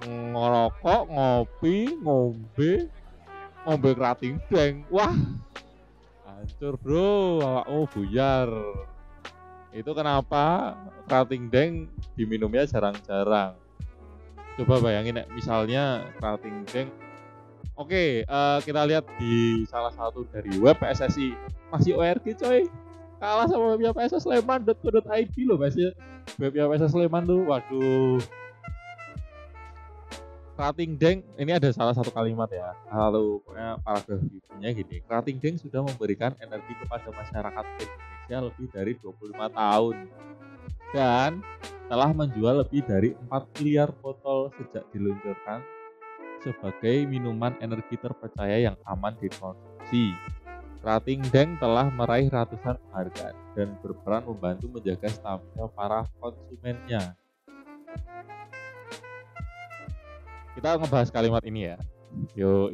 Ngerokok 0.01 1.01
ngopi 1.09 1.77
ngombe 1.99 2.87
ngombe 3.65 3.89
kerating 3.97 4.37
deng. 4.47 4.85
Wah 4.93 5.13
hancur 6.25 6.77
bro. 6.77 7.41
Awakmu 7.41 7.81
buyar. 7.89 8.49
Itu 9.73 9.91
kenapa 9.97 10.77
kerating 11.09 11.49
deng 11.49 11.89
diminumnya 12.13 12.69
jarang-jarang? 12.69 13.57
Coba 14.61 14.75
bayangin 14.83 15.25
misalnya 15.33 16.05
kerating 16.21 16.61
deng. 16.69 16.87
Oke 17.73 18.21
eh, 18.21 18.59
kita 18.61 18.85
lihat 18.85 19.09
di 19.17 19.65
salah 19.65 19.89
satu 19.89 20.29
dari 20.29 20.53
web 20.61 20.77
PSSI 20.77 21.33
masih 21.73 21.97
ORG 21.97 22.37
coy 22.37 22.69
kalah 23.21 23.45
sama 23.45 23.77
webnya 23.77 23.93
PSS 23.93 24.25
Sleman.co.id 24.25 25.35
loh 25.45 25.57
masih 25.61 25.93
webnya 26.41 26.65
PSS 26.65 26.97
Sleman 26.97 27.23
tuh 27.29 27.45
waduh. 27.45 28.17
Krating 30.57 30.93
Deng 30.97 31.25
ini 31.37 31.53
ada 31.53 31.69
salah 31.69 31.93
satu 31.93 32.09
kalimat 32.09 32.49
ya. 32.49 32.73
Lalu 32.89 33.41
pokoknya 33.45 33.77
paragraf 33.81 34.19
ibunya 34.25 34.69
gini. 34.73 34.97
Krating 35.05 35.37
Deng 35.37 35.55
sudah 35.61 35.85
memberikan 35.85 36.33
energi 36.41 36.73
kepada 36.81 37.09
masyarakat 37.13 37.65
Indonesia 37.77 38.37
lebih 38.49 38.67
dari 38.73 38.93
25 38.97 39.57
tahun. 39.57 39.95
Dan 40.91 41.31
telah 41.87 42.09
menjual 42.13 42.61
lebih 42.61 42.81
dari 42.85 43.15
4 43.29 43.57
miliar 43.57 43.89
botol 44.01 44.53
sejak 44.59 44.85
diluncurkan 44.93 45.65
sebagai 46.41 47.05
minuman 47.05 47.53
energi 47.61 47.97
terpercaya 47.97 48.57
yang 48.61 48.77
aman 48.85 49.13
dikonsumsi. 49.17 50.13
Krating 50.81 51.21
Deng 51.29 51.61
telah 51.61 51.93
meraih 51.93 52.25
ratusan 52.25 52.73
penghargaan 52.73 53.35
dan 53.53 53.77
berperan 53.85 54.25
membantu 54.25 54.65
menjaga 54.65 55.13
stamina 55.13 55.69
para 55.77 56.09
konsumennya. 56.17 57.13
Kita 60.57 60.81
ngebahas 60.81 61.13
kalimat 61.13 61.45
ini 61.45 61.69
ya. 61.69 61.77
Yo, 62.33 62.73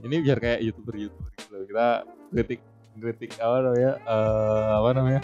ini 0.00 0.16
biar 0.24 0.40
kayak 0.40 0.64
youtuber-youtuber 0.64 1.28
gitu. 1.36 1.56
Kita 1.68 2.08
kritik 2.32 2.60
kritik 2.96 3.36
apa 3.36 3.56
namanya? 3.68 3.92
eh, 4.00 4.68
apa 4.72 4.88
namanya? 4.96 5.20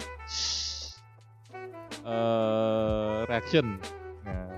eh 2.05 3.17
reaction. 3.25 3.81
Nah, 4.21 4.53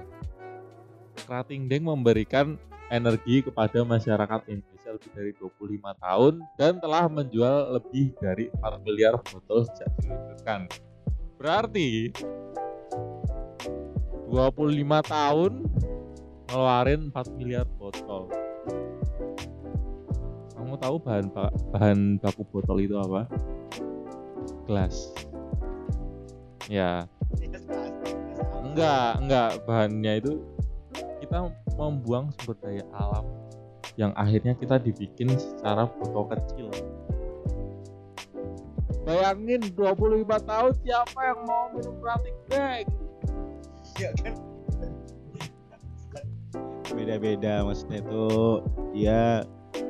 Krating 1.24 1.72
Deng 1.72 1.88
memberikan 1.88 2.60
energi 2.92 3.48
kepada 3.48 3.88
masyarakat 3.88 4.44
Indonesia 4.92 5.00
lebih 5.00 5.12
dari 5.16 5.32
25 5.40 6.04
tahun 6.04 6.34
dan 6.60 6.74
telah 6.84 7.04
menjual 7.08 7.58
lebih 7.80 8.06
dari 8.20 8.46
4 8.60 8.84
miliar 8.86 9.14
botol 9.24 9.64
sejak 9.72 9.90
diluncurkan. 10.04 10.62
Berarti 11.40 12.12
25 14.28 15.02
tahun 15.08 15.52
ngeluarin 16.52 17.02
4 17.12 17.40
miliar 17.40 17.68
botol. 17.80 18.28
Kamu 20.56 20.76
tahu 20.78 20.96
bahan 21.02 21.26
ba- 21.32 21.56
bahan 21.74 22.00
baku 22.22 22.44
botol 22.48 22.78
itu 22.80 22.96
apa? 23.00 23.28
Gelas. 24.68 25.12
Ya, 26.72 27.04
enggak, 28.64 29.12
enggak 29.20 29.50
bahannya 29.68 30.14
itu 30.24 30.34
kita 31.20 31.52
membuang 31.76 32.32
sumber 32.40 32.56
daya 32.64 32.86
alam 32.96 33.41
yang 34.00 34.12
akhirnya 34.16 34.56
kita 34.56 34.80
dibikin 34.80 35.32
secara 35.36 35.88
botol 36.00 36.32
kecil. 36.32 36.68
Bayangin 39.02 39.66
25 39.74 40.24
tahun 40.46 40.72
siapa 40.86 41.20
yang 41.26 41.40
mau 41.50 41.64
minum 41.74 41.96
plastik 42.00 42.36
bag? 42.48 42.86
beda-beda 46.92 47.64
maksudnya 47.64 48.04
itu 48.04 48.28
ya 48.94 49.42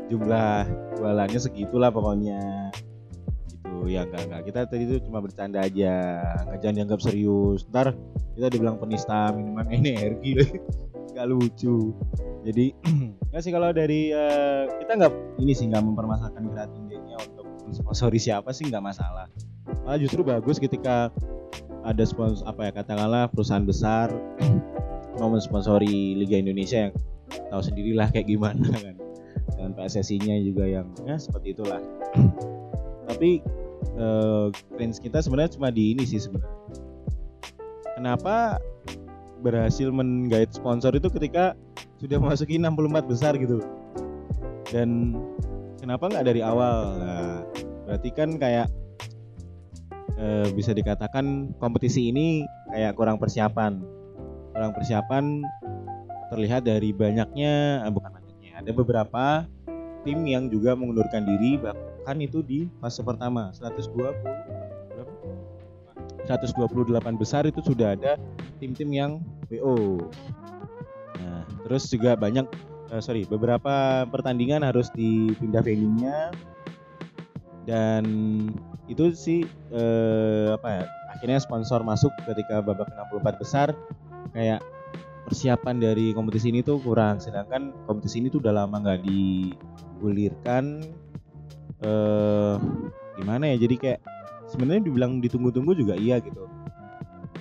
jumlah 0.08 0.70
jualannya 0.96 1.40
segitulah 1.40 1.90
pokoknya. 1.90 2.72
Itu 3.52 3.90
ya 3.90 4.06
enggak 4.08 4.22
enggak. 4.30 4.42
Kita 4.48 4.60
tadi 4.70 4.84
itu 4.86 4.96
cuma 5.10 5.20
bercanda 5.20 5.66
aja 5.66 6.22
nggak 6.48 6.60
jangan 6.62 6.76
dianggap 6.78 7.00
serius. 7.04 7.68
Ntar 7.74 7.98
kita 8.38 8.48
dibilang 8.48 8.80
penista 8.80 9.34
minuman 9.36 9.68
energi 9.68 10.40
nggak 11.12 11.28
lucu 11.28 11.92
jadi 12.42 12.74
nggak 13.30 13.42
sih 13.42 13.52
kalau 13.54 13.70
dari 13.70 14.10
eh, 14.10 14.64
kita 14.82 14.98
nggak 14.98 15.14
ini 15.42 15.54
sih 15.54 15.70
nggak 15.70 15.84
mempermasalahkan 15.86 16.50
gratis 16.50 16.82
Day-nya 16.90 17.18
untuk 17.22 17.46
sponsori 17.70 18.18
siapa 18.18 18.50
sih 18.50 18.68
nggak 18.68 18.82
masalah. 18.82 19.30
Malah 19.86 20.00
justru 20.02 20.26
bagus 20.26 20.58
ketika 20.58 21.14
ada 21.82 22.04
sponsor 22.06 22.46
apa 22.50 22.70
ya 22.70 22.72
katakanlah 22.74 23.30
perusahaan 23.30 23.66
besar 23.66 24.10
mau 25.22 25.30
mensponsori 25.30 26.18
Liga 26.18 26.38
Indonesia 26.42 26.90
yang 26.90 26.94
tahu 27.54 27.62
sendirilah 27.62 28.10
kayak 28.10 28.28
gimana 28.28 28.66
kan. 28.86 28.98
Dan 29.62 29.78
PSSI-nya 29.78 30.42
juga 30.42 30.66
yang 30.66 30.90
ya 31.06 31.22
seperti 31.22 31.54
itulah. 31.54 31.82
Tapi 33.10 33.38
eh, 34.02 34.48
range 34.82 34.98
kita 34.98 35.22
sebenarnya 35.22 35.62
cuma 35.62 35.70
di 35.70 35.94
ini 35.94 36.10
sih 36.10 36.18
sebenarnya. 36.18 36.58
Kenapa 38.02 38.58
berhasil 39.42 39.90
menggait 39.90 40.54
sponsor 40.54 40.94
itu 40.94 41.10
ketika 41.10 41.58
sudah 41.98 42.18
memasuki 42.22 42.62
64 42.62 43.12
besar 43.12 43.34
gitu. 43.38 43.62
Dan 44.70 45.18
kenapa 45.82 46.08
nggak 46.08 46.26
dari 46.26 46.42
awal? 46.46 46.98
Nah, 47.02 47.36
berarti 47.90 48.10
kan 48.14 48.38
kayak 48.38 48.70
eh, 50.16 50.48
bisa 50.54 50.72
dikatakan 50.72 51.58
kompetisi 51.58 52.14
ini 52.14 52.46
kayak 52.72 52.96
kurang 52.96 53.18
persiapan. 53.18 53.82
Kurang 54.54 54.72
persiapan 54.78 55.44
terlihat 56.32 56.64
dari 56.64 56.96
banyaknya 56.96 57.84
eh, 57.84 57.92
bukan 57.92 58.12
banyaknya 58.14 58.52
ada 58.62 58.72
beberapa 58.72 59.26
tim 60.02 60.26
yang 60.26 60.50
juga 60.50 60.74
mengundurkan 60.74 61.26
diri 61.26 61.62
bahkan 61.62 62.18
itu 62.22 62.42
di 62.42 62.66
fase 62.82 63.06
pertama 63.06 63.54
120 63.54 63.94
berapa? 63.94 64.61
128 66.38 66.96
besar 67.20 67.44
itu 67.44 67.60
sudah 67.60 68.00
ada 68.00 68.16
tim-tim 68.64 68.90
yang 68.92 69.12
WO 69.52 70.08
nah 71.20 71.44
terus 71.68 71.92
juga 71.92 72.16
banyak 72.16 72.48
eh, 72.92 73.02
sorry 73.02 73.24
beberapa 73.26 74.06
pertandingan 74.12 74.62
harus 74.68 74.92
dipindah 74.92 75.64
venue-nya. 75.64 76.36
Dan 77.64 78.04
itu 78.92 79.16
sih 79.16 79.48
eh, 79.72 80.50
apa 80.52 80.68
ya 80.68 80.84
akhirnya 81.16 81.40
sponsor 81.40 81.82
masuk 81.88 82.12
ketika 82.28 82.60
babak 82.60 82.92
64 82.92 83.42
besar. 83.42 83.68
Kayak 84.36 84.62
persiapan 85.28 85.80
dari 85.80 86.12
kompetisi 86.12 86.52
ini 86.52 86.60
tuh 86.66 86.84
kurang 86.84 87.24
sedangkan 87.24 87.72
kompetisi 87.88 88.20
ini 88.20 88.28
tuh 88.28 88.44
udah 88.44 88.54
lama 88.64 88.76
nggak 88.84 89.02
digulirkan. 89.08 90.84
Eh 91.82 92.56
gimana 93.20 93.54
ya 93.54 93.58
jadi 93.62 93.76
kayak 93.78 94.00
sebenarnya 94.52 94.92
dibilang 94.92 95.24
ditunggu-tunggu 95.24 95.72
juga 95.74 95.96
iya 95.96 96.20
gitu. 96.20 96.46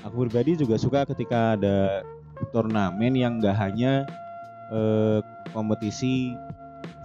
Aku 0.07 0.25
pribadi 0.25 0.57
juga 0.57 0.79
suka 0.79 1.05
ketika 1.05 1.59
ada 1.59 2.07
turnamen 2.55 3.13
yang 3.19 3.43
nggak 3.43 3.57
hanya 3.59 4.07
eh, 4.71 5.19
kompetisi 5.51 6.33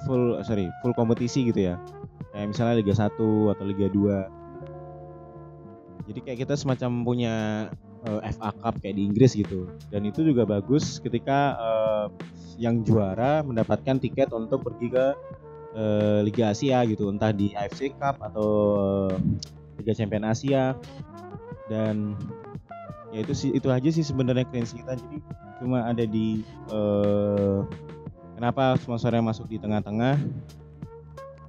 full 0.06 0.40
sorry 0.46 0.70
full 0.80 0.94
kompetisi 0.94 1.50
gitu 1.50 1.74
ya. 1.74 1.76
Kayak 2.32 2.54
misalnya 2.54 2.76
Liga 2.80 2.94
1 2.94 3.10
atau 3.52 3.64
Liga 3.66 3.88
2 3.90 4.46
jadi 6.06 6.20
kayak 6.22 6.40
kita 6.46 6.54
semacam 6.54 7.02
punya 7.02 7.36
eh, 8.06 8.22
FA 8.38 8.54
Cup 8.54 8.78
kayak 8.78 8.96
di 8.96 9.04
Inggris 9.10 9.34
gitu. 9.34 9.66
Dan 9.90 10.06
itu 10.06 10.22
juga 10.22 10.46
bagus 10.46 11.02
ketika 11.02 11.58
eh, 11.58 12.06
yang 12.62 12.86
juara 12.86 13.42
mendapatkan 13.42 13.98
tiket 14.00 14.30
untuk 14.32 14.64
pergi 14.64 14.94
ke 14.94 15.08
Liga 16.24 16.56
Asia 16.56 16.88
gitu. 16.88 17.12
Entah 17.12 17.36
di 17.36 17.52
AFC 17.52 18.00
Cup 18.00 18.16
atau 18.24 19.12
Liga 19.82 19.94
Champion 19.96 20.26
Asia. 20.28 20.76
Dan 21.72 22.14
ya 23.10 23.24
itu 23.24 23.34
sih 23.34 23.50
itu 23.56 23.68
aja 23.72 23.90
sih 23.90 24.06
sebenarnya 24.06 24.46
cleanse 24.50 24.76
kita. 24.76 24.98
Jadi 25.00 25.18
cuma 25.62 25.88
ada 25.88 26.04
di 26.04 26.44
eh, 26.70 27.60
kenapa 28.38 28.76
sponsornya 28.80 29.24
masuk 29.24 29.50
di 29.50 29.58
tengah-tengah? 29.58 30.20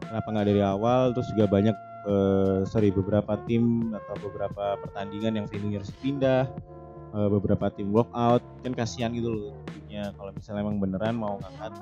Kenapa 0.06 0.26
nggak 0.30 0.46
dari 0.46 0.62
awal? 0.62 1.12
Terus 1.12 1.28
juga 1.34 1.46
banyak 1.50 1.76
eh, 2.08 2.58
sorry 2.64 2.94
beberapa 2.94 3.36
tim 3.44 3.92
atau 3.92 4.14
beberapa 4.30 4.78
pertandingan 4.80 5.42
yang 5.42 5.46
venue 5.50 5.76
harus 5.76 5.92
pindah. 6.00 6.48
Eh, 7.16 7.28
beberapa 7.30 7.70
tim 7.72 7.90
walkout 7.92 8.44
kan 8.62 8.72
kasihan 8.76 9.14
gitu 9.14 9.32
loh 9.32 9.56
kalau 9.96 10.30
misalnya 10.36 10.60
emang 10.60 10.76
beneran 10.76 11.16
mau 11.16 11.40
ngangkat 11.40 11.72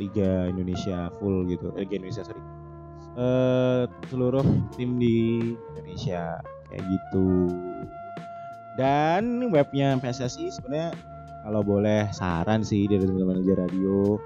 Liga 0.00 0.48
Indonesia 0.48 1.10
full 1.20 1.44
gitu. 1.50 1.74
Liga 1.74 1.98
Indonesia 1.98 2.24
sorry 2.24 2.40
eh, 3.16 3.82
seluruh 4.08 4.44
tim 4.76 4.96
di 4.96 5.40
Indonesia 5.74 6.40
kayak 6.72 6.84
gitu. 6.88 7.52
Dan 8.80 9.52
webnya 9.52 10.00
PSSI 10.00 10.48
sebenarnya 10.48 10.96
kalau 11.44 11.60
boleh 11.60 12.08
saran 12.14 12.64
sih 12.64 12.88
dari 12.88 13.04
teman-teman 13.04 13.42
Aja 13.42 13.54
radio 13.66 14.16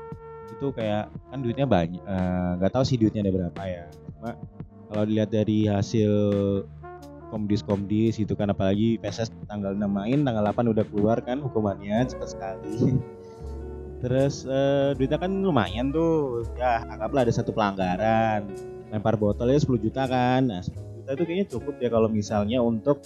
itu 0.47 0.73
kayak 0.73 1.11
kan 1.33 1.39
duitnya 1.43 1.67
banyak 1.67 2.01
eh, 2.01 2.51
nggak 2.61 2.73
tahu 2.73 2.85
sih 2.87 2.97
duitnya 2.97 3.27
ada 3.27 3.33
berapa 3.35 3.63
ya. 3.67 3.85
Cuma 4.15 4.31
kalau 4.87 5.03
dilihat 5.03 5.35
dari 5.35 5.67
hasil 5.67 6.13
komdis 7.35 7.67
komdis 7.67 8.23
itu 8.23 8.39
kan 8.39 8.55
apalagi 8.55 9.03
PSS 9.03 9.35
tanggal 9.51 9.75
6 9.75 9.83
main 9.83 10.23
tanggal 10.23 10.47
8 10.55 10.71
udah 10.71 10.85
keluar 10.87 11.19
kan 11.27 11.43
hukumannya 11.43 12.07
cepat 12.07 12.29
sekali. 12.39 12.95
Terus 14.07 14.47
eh, 14.47 14.95
duitnya 14.95 15.19
kan 15.19 15.33
lumayan 15.43 15.91
tuh 15.91 16.47
ya 16.55 16.87
anggaplah 16.87 17.27
ada 17.27 17.35
satu 17.35 17.51
pelanggaran 17.51 18.47
lempar 18.91 19.19
botolnya 19.19 19.59
10 19.59 19.83
juta 19.83 20.07
kan. 20.07 20.47
Nah 20.47 20.63
10 20.63 21.03
juta 21.03 21.11
itu 21.15 21.23
kayaknya 21.27 21.47
cukup 21.51 21.75
ya 21.79 21.89
kalau 21.91 22.09
misalnya 22.11 22.59
untuk 22.63 23.03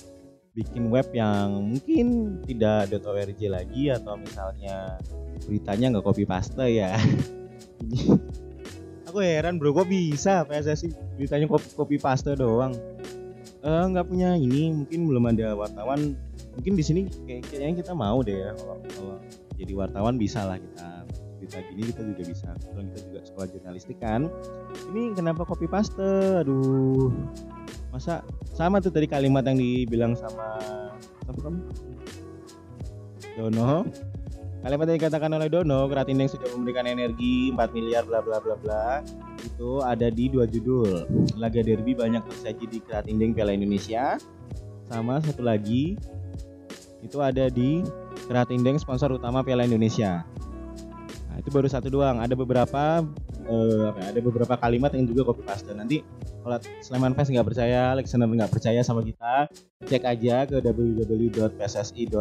bikin 0.51 0.90
web 0.90 1.07
yang 1.14 1.62
mungkin 1.62 2.38
tidak 2.43 2.90
.org 3.07 3.38
lagi 3.38 3.83
atau 3.95 4.19
misalnya 4.19 4.99
beritanya 5.47 5.87
nggak 5.97 6.07
copy 6.07 6.25
paste 6.27 6.59
ya. 6.66 6.99
Aku 9.11 9.19
heran 9.27 9.59
bro 9.59 9.75
kok 9.75 9.90
bisa 9.90 10.47
PSSI 10.47 11.19
beritanya 11.19 11.51
copy, 11.51 11.99
paste 11.99 12.31
doang? 12.38 12.71
Eh, 13.61 13.85
nggak 13.90 14.07
punya 14.07 14.38
ini 14.38 14.71
mungkin 14.71 15.11
belum 15.11 15.25
ada 15.35 15.59
wartawan. 15.59 16.14
Mungkin 16.55 16.79
di 16.79 16.85
sini 16.87 17.01
kayak 17.27 17.51
kayaknya 17.51 17.83
kita 17.83 17.93
mau 17.95 18.23
deh 18.23 18.38
ya 18.38 18.55
kalau 18.55 18.77
kalau 18.95 19.16
jadi 19.59 19.73
wartawan 19.75 20.14
bisa 20.19 20.47
lah 20.47 20.59
kita 20.62 20.88
berita 21.40 21.64
gini 21.72 21.88
kita 21.88 22.03
juga 22.05 22.22
bisa 22.29 22.48
kalau 22.53 22.85
kita 22.92 23.00
juga 23.09 23.20
sekolah 23.24 23.46
jurnalistik 23.48 23.96
kan. 23.96 24.29
Ini 24.92 25.16
kenapa 25.16 25.48
copy 25.48 25.64
paste? 25.64 26.44
Aduh. 26.44 27.09
Masa 27.88 28.20
sama 28.53 28.79
tuh 28.79 28.92
tadi 28.92 29.09
kalimat 29.09 29.42
yang 29.48 29.57
dibilang 29.57 30.12
sama 30.12 30.61
siapa 31.24 31.40
kamu? 31.40 31.61
Dono. 33.40 33.88
Kalimat 34.61 34.92
yang 34.92 34.98
dikatakan 35.00 35.33
oleh 35.33 35.48
Dono 35.48 35.88
Keratindeng 35.88 36.29
sudah 36.29 36.53
memberikan 36.53 36.85
energi 36.85 37.48
4 37.57 37.57
miliar 37.72 38.05
bla 38.05 38.20
bla 38.20 38.37
bla 38.44 38.55
bla. 38.61 39.00
Itu 39.40 39.81
ada 39.81 40.12
di 40.12 40.29
dua 40.29 40.44
judul. 40.44 41.09
Laga 41.40 41.64
derby 41.64 41.96
banyak 41.96 42.20
tersaji 42.29 42.68
di 42.68 42.79
Keratindeng 42.85 43.33
Piala 43.33 43.57
Indonesia. 43.57 44.20
Sama 44.92 45.24
satu 45.24 45.40
lagi 45.40 45.96
itu 47.00 47.16
ada 47.24 47.48
di 47.48 47.81
Keratindeng 48.29 48.76
sponsor 48.76 49.16
utama 49.16 49.40
Piala 49.40 49.64
Indonesia 49.64 50.29
itu 51.40 51.48
baru 51.48 51.66
satu 51.72 51.88
doang 51.88 52.20
ada 52.20 52.37
beberapa 52.37 53.00
apa 53.00 53.98
ya, 53.98 54.12
ada 54.12 54.20
beberapa 54.20 54.55
kalimat 54.61 54.92
yang 54.92 55.09
juga 55.09 55.33
copy 55.33 55.42
paste 55.42 55.72
nanti 55.72 56.05
kalau 56.40 56.57
Sleman 56.81 57.12
fans 57.12 57.29
nggak 57.29 57.44
percaya, 57.53 57.92
listener 57.92 58.24
nggak 58.24 58.48
percaya 58.48 58.81
sama 58.81 59.05
kita, 59.05 59.44
cek 59.85 60.05
aja 60.09 60.48
ke 60.48 60.57
www.pssi.org. 60.64 62.14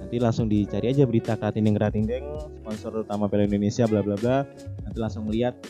Nanti 0.00 0.16
langsung 0.20 0.48
dicari 0.48 0.88
aja 0.88 1.04
berita 1.04 1.36
Kratindeng 1.36 1.76
Kratindeng, 1.76 2.24
sponsor 2.64 3.04
utama 3.04 3.28
Piala 3.28 3.44
Indonesia, 3.44 3.84
bla 3.84 4.00
bla 4.00 4.16
bla. 4.16 4.48
Nanti 4.88 4.98
langsung 5.00 5.28
lihat 5.28 5.60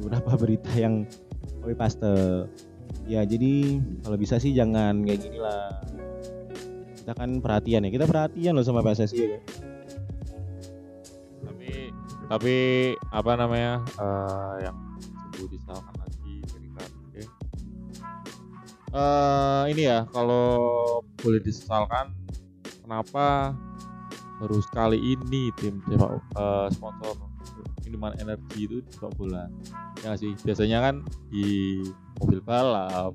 beberapa 0.00 0.36
berita 0.42 0.72
yang 0.72 1.04
copy 1.60 1.76
paste. 1.76 2.12
Ya 3.04 3.20
jadi 3.28 3.82
kalau 4.00 4.16
bisa 4.16 4.40
sih 4.40 4.56
jangan 4.56 5.04
kayak 5.04 5.20
gini 5.20 5.36
lah. 5.36 5.84
Kita 6.96 7.12
kan 7.18 7.42
perhatian 7.44 7.84
ya, 7.84 7.90
kita 7.92 8.06
perhatian 8.08 8.56
loh 8.56 8.64
sama 8.64 8.80
PSSI 8.80 9.18
ya 9.20 9.28
kan. 9.36 9.71
Tapi 12.32 12.56
apa 13.12 13.32
namanya 13.36 13.84
eh, 14.00 14.64
yang 14.64 14.76
perlu 15.28 15.52
disalahkan 15.52 15.96
lagi 16.00 16.34
dari 16.48 16.68
KPD 16.72 17.14
eh 18.96 19.62
ini 19.68 19.82
ya 19.84 20.08
kalau 20.08 20.48
boleh 21.20 21.44
disesalkan 21.44 22.16
kenapa 22.80 23.52
baru 24.40 24.64
sekali 24.64 24.96
ini 24.96 25.52
tim 25.60 25.84
sepak 25.84 26.24
eh, 26.40 26.68
sponsor 26.72 27.20
minuman 27.84 28.16
energi 28.16 28.64
itu 28.64 28.80
sepak 28.88 29.12
bola? 29.20 29.52
Ya 30.00 30.16
sih? 30.16 30.32
Biasanya 30.48 30.80
kan 30.80 31.04
di 31.28 31.76
mobil 32.16 32.40
balap 32.40 33.12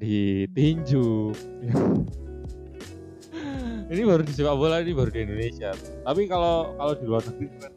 di 0.00 0.48
tinju 0.56 1.36
ini 3.94 4.02
baru 4.02 4.22
di 4.26 4.32
sepak 4.34 4.56
bola 4.58 4.82
ini 4.82 4.90
baru 4.90 5.10
di 5.14 5.20
Indonesia. 5.22 5.70
Tapi 6.02 6.26
kalau 6.26 6.74
kalau 6.74 6.92
di 6.98 7.04
luar 7.06 7.22
negeri 7.22 7.46
kan 7.62 7.72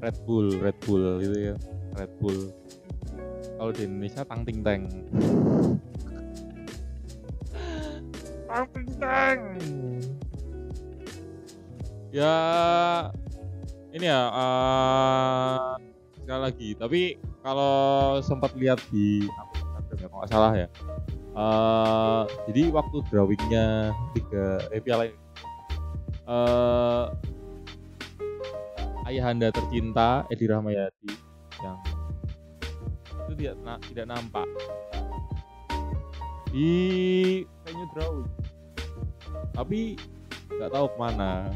Red 0.00 0.16
Bull 0.24 0.48
Red 0.56 0.78
Bull 0.88 1.04
gitu 1.20 1.36
ya. 1.52 1.56
Red 2.00 2.12
Bull. 2.18 2.38
Kalau 3.60 3.70
di 3.70 3.82
Indonesia 3.84 4.24
Tang 4.24 4.42
Ting 4.48 4.60
Teng. 4.64 4.82
Tang 8.48 8.66
Ting 8.72 8.90
Teng. 8.96 9.40
Ya 12.08 12.34
ini 13.92 14.06
ya 14.08 14.22
eh, 14.32 15.56
sekali 16.24 16.40
lagi. 16.40 16.68
Tapi 16.72 17.00
kalau 17.44 17.76
sempat 18.24 18.56
lihat 18.56 18.80
di 18.88 19.28
apa 19.28 19.54
Instagram 19.94 20.00
ya, 20.00 20.06
kalau 20.08 20.20
nggak 20.24 20.32
salah 20.32 20.52
ya 20.56 20.68
eh 21.34 22.22
jadi 22.46 22.62
waktu 22.70 22.96
drawingnya 23.10 23.90
tiga 24.14 24.46
eh, 24.70 24.78
piala 24.78 25.10
eh 25.10 27.04
ayahanda 29.10 29.50
tercinta 29.50 30.24
Edi 30.30 30.46
Rahmayadi 30.46 31.12
yang 31.60 31.78
itu 33.24 33.32
tidak 33.40 33.56
na- 33.64 33.82
tidak 33.90 34.06
nampak. 34.08 34.48
Di 36.54 36.72
venue 37.66 37.88
drawing. 37.96 38.30
Tapi 39.56 39.98
nggak 40.54 40.70
tahu 40.70 40.86
ke 40.92 40.96
mana. 41.00 41.50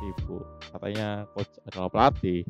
Sibuk. 0.00 0.44
Katanya 0.72 1.28
coach 1.36 1.54
adalah 1.68 1.88
pelatih. 1.92 2.42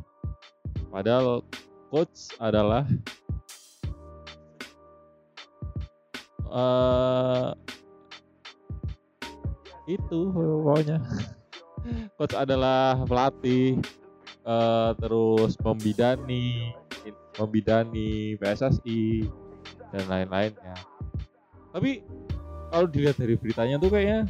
Padahal 0.89 1.43
coach 1.91 2.33
adalah 2.39 2.87
eh 6.51 7.51
itu 9.91 10.19
pokoknya. 10.31 10.99
Coach 12.21 12.37
adalah 12.37 13.01
pelatih 13.09 13.81
eh, 14.45 14.91
terus 15.01 15.57
membidani 15.65 16.77
membidani 17.41 18.37
PSSI 18.37 19.25
dan 19.91 20.05
lain-lainnya. 20.07 20.77
Tapi 21.73 22.05
kalau 22.71 22.87
dilihat 22.87 23.17
dari 23.17 23.35
beritanya 23.35 23.81
tuh 23.81 23.91
kayaknya 23.91 24.29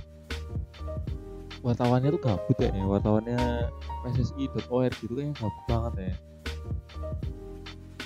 wartawannya 1.61 2.09
tuh 2.17 2.23
gabut 2.25 2.57
ya 2.57 2.73
wartawannya 2.73 3.69
PSSI.org 4.07 4.95
gitu 4.97 5.13
kayaknya 5.13 5.35
gabut 5.37 5.65
banget 5.69 5.93
ya. 5.99 6.15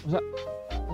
Masa 0.04 0.18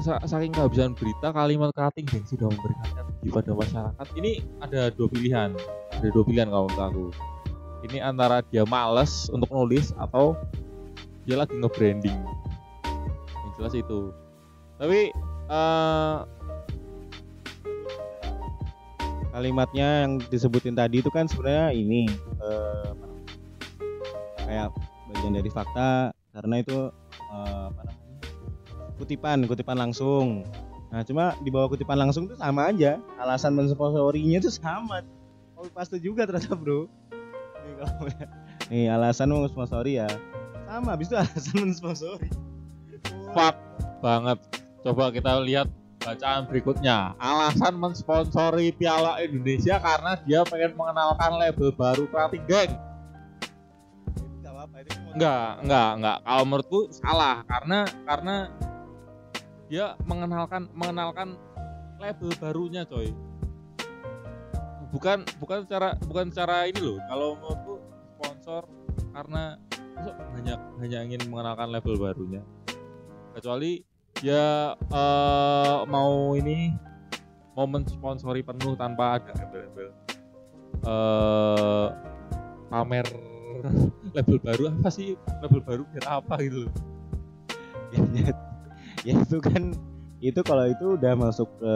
saking 0.01 0.53
kehabisan 0.53 0.97
berita 0.97 1.31
kalimat 1.31 1.71
cutting 1.77 2.09
yang 2.11 2.25
sudah 2.25 2.49
memberikan 2.49 2.89
energi 2.97 3.29
pada 3.29 3.51
masyarakat. 3.53 4.07
Ini 4.17 4.33
ada 4.65 4.81
dua 4.93 5.09
pilihan. 5.13 5.51
Ada 5.97 6.09
dua 6.11 6.25
pilihan 6.25 6.49
kalau 6.49 6.67
menurut 6.69 6.85
aku. 6.89 7.07
Ini 7.89 7.99
antara 8.05 8.45
dia 8.45 8.65
males 8.69 9.29
untuk 9.33 9.49
nulis 9.53 9.93
atau 9.97 10.37
dia 11.25 11.37
lagi 11.37 11.57
nge-branding. 11.57 12.19
Yang 13.45 13.53
jelas 13.61 13.75
itu. 13.77 14.01
Tapi 14.81 15.13
eh 15.51 16.19
kalimatnya 19.31 20.09
yang 20.09 20.19
disebutin 20.27 20.75
tadi 20.75 20.99
itu 21.01 21.11
kan 21.13 21.31
sebenarnya 21.31 21.71
ini 21.71 22.11
namanya, 22.43 22.91
kayak 24.45 24.69
bagian 25.13 25.35
dari 25.37 25.51
fakta. 25.53 26.13
Karena 26.31 26.63
itu 26.63 26.89
eh, 27.31 27.65
apa 27.69 27.81
namanya 27.85 28.00
kutipan 29.01 29.49
kutipan 29.49 29.81
langsung. 29.81 30.45
Nah 30.93 31.01
cuma 31.07 31.33
di 31.41 31.49
bawah 31.49 31.73
kutipan 31.73 31.97
langsung 31.97 32.29
itu 32.29 32.37
sama 32.37 32.69
aja. 32.69 33.01
Alasan 33.17 33.57
mensponsorinya 33.57 34.39
itu 34.45 34.53
sama. 34.53 35.01
Copy 35.57 35.71
paste 35.73 35.97
juga 35.97 36.29
ternyata 36.29 36.53
bro. 36.53 36.85
Nih 37.65 37.75
kalau 37.81 38.05
nih 38.69 38.85
alasan 38.93 39.33
mensponsori 39.33 39.97
ya. 39.97 40.09
Sama 40.69 40.95
habis 40.95 41.09
itu 41.09 41.17
alasan 41.17 41.57
mensponsori 41.65 42.29
fuck 43.33 43.57
banget. 44.05 44.39
Coba 44.85 45.13
kita 45.15 45.41
lihat 45.41 45.69
bacaan 46.01 46.49
berikutnya. 46.49 47.17
Alasan 47.17 47.81
mensponsori 47.81 48.73
Piala 48.77 49.21
Indonesia 49.25 49.81
karena 49.81 50.21
dia 50.25 50.45
pengen 50.45 50.77
mengenalkan 50.77 51.41
label 51.41 51.73
baru 51.73 52.05
Krating 52.09 52.45
Geng 52.45 52.73
enggak 55.11 55.67
enggak 55.67 55.89
enggak 55.99 56.17
kalau 56.23 56.45
menurutku 56.47 56.81
salah. 56.95 57.43
Karena 57.47 57.79
karena 58.07 58.37
dia 59.71 59.95
mengenalkan 60.03 60.67
mengenalkan 60.75 61.39
label 62.03 62.31
barunya 62.43 62.83
coy. 62.83 63.15
Bukan 64.91 65.23
bukan 65.39 65.63
secara 65.63 65.95
bukan 66.03 66.35
secara 66.35 66.67
ini 66.67 66.83
loh. 66.83 66.99
Kalau 67.07 67.39
menurutku 67.39 67.75
sponsor 68.19 68.67
karena 69.15 69.55
hanya 70.35 70.59
hanya 70.83 70.99
ingin 71.07 71.23
mengenalkan 71.31 71.71
label 71.71 71.95
barunya. 71.95 72.43
Kecuali 73.39 73.87
dia 74.19 74.75
eh, 74.75 75.79
mau 75.87 76.35
ini 76.35 76.75
mau 77.55 77.71
mensponsori 77.71 78.43
penuh 78.43 78.75
tanpa 78.75 79.23
ada 79.23 79.33
label-label 79.39 79.89
eh 80.81 81.89
pamer 82.75 83.07
label 84.19 84.37
baru. 84.43 84.63
Apa 84.83 84.91
sih 84.91 85.15
label 85.39 85.63
baru? 85.63 85.83
Biar 85.95 86.07
apa 86.11 86.43
gitu 86.43 86.67
loh 86.67 86.75
ya, 89.07 89.15
itu 89.25 89.39
kan 89.41 89.75
itu 90.21 90.41
kalau 90.45 90.69
itu 90.69 91.01
udah 91.01 91.17
masuk 91.17 91.49
ke 91.57 91.75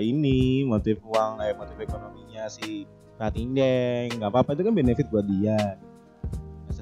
ini 0.00 0.64
motif 0.64 0.96
uang 1.04 1.44
eh 1.44 1.52
motif 1.52 1.76
ekonominya 1.76 2.48
si 2.48 2.88
Ratindeng 3.20 4.18
nggak 4.18 4.30
apa-apa 4.32 4.56
itu 4.56 4.62
kan 4.64 4.74
benefit 4.74 5.06
buat 5.12 5.22
dia. 5.28 5.76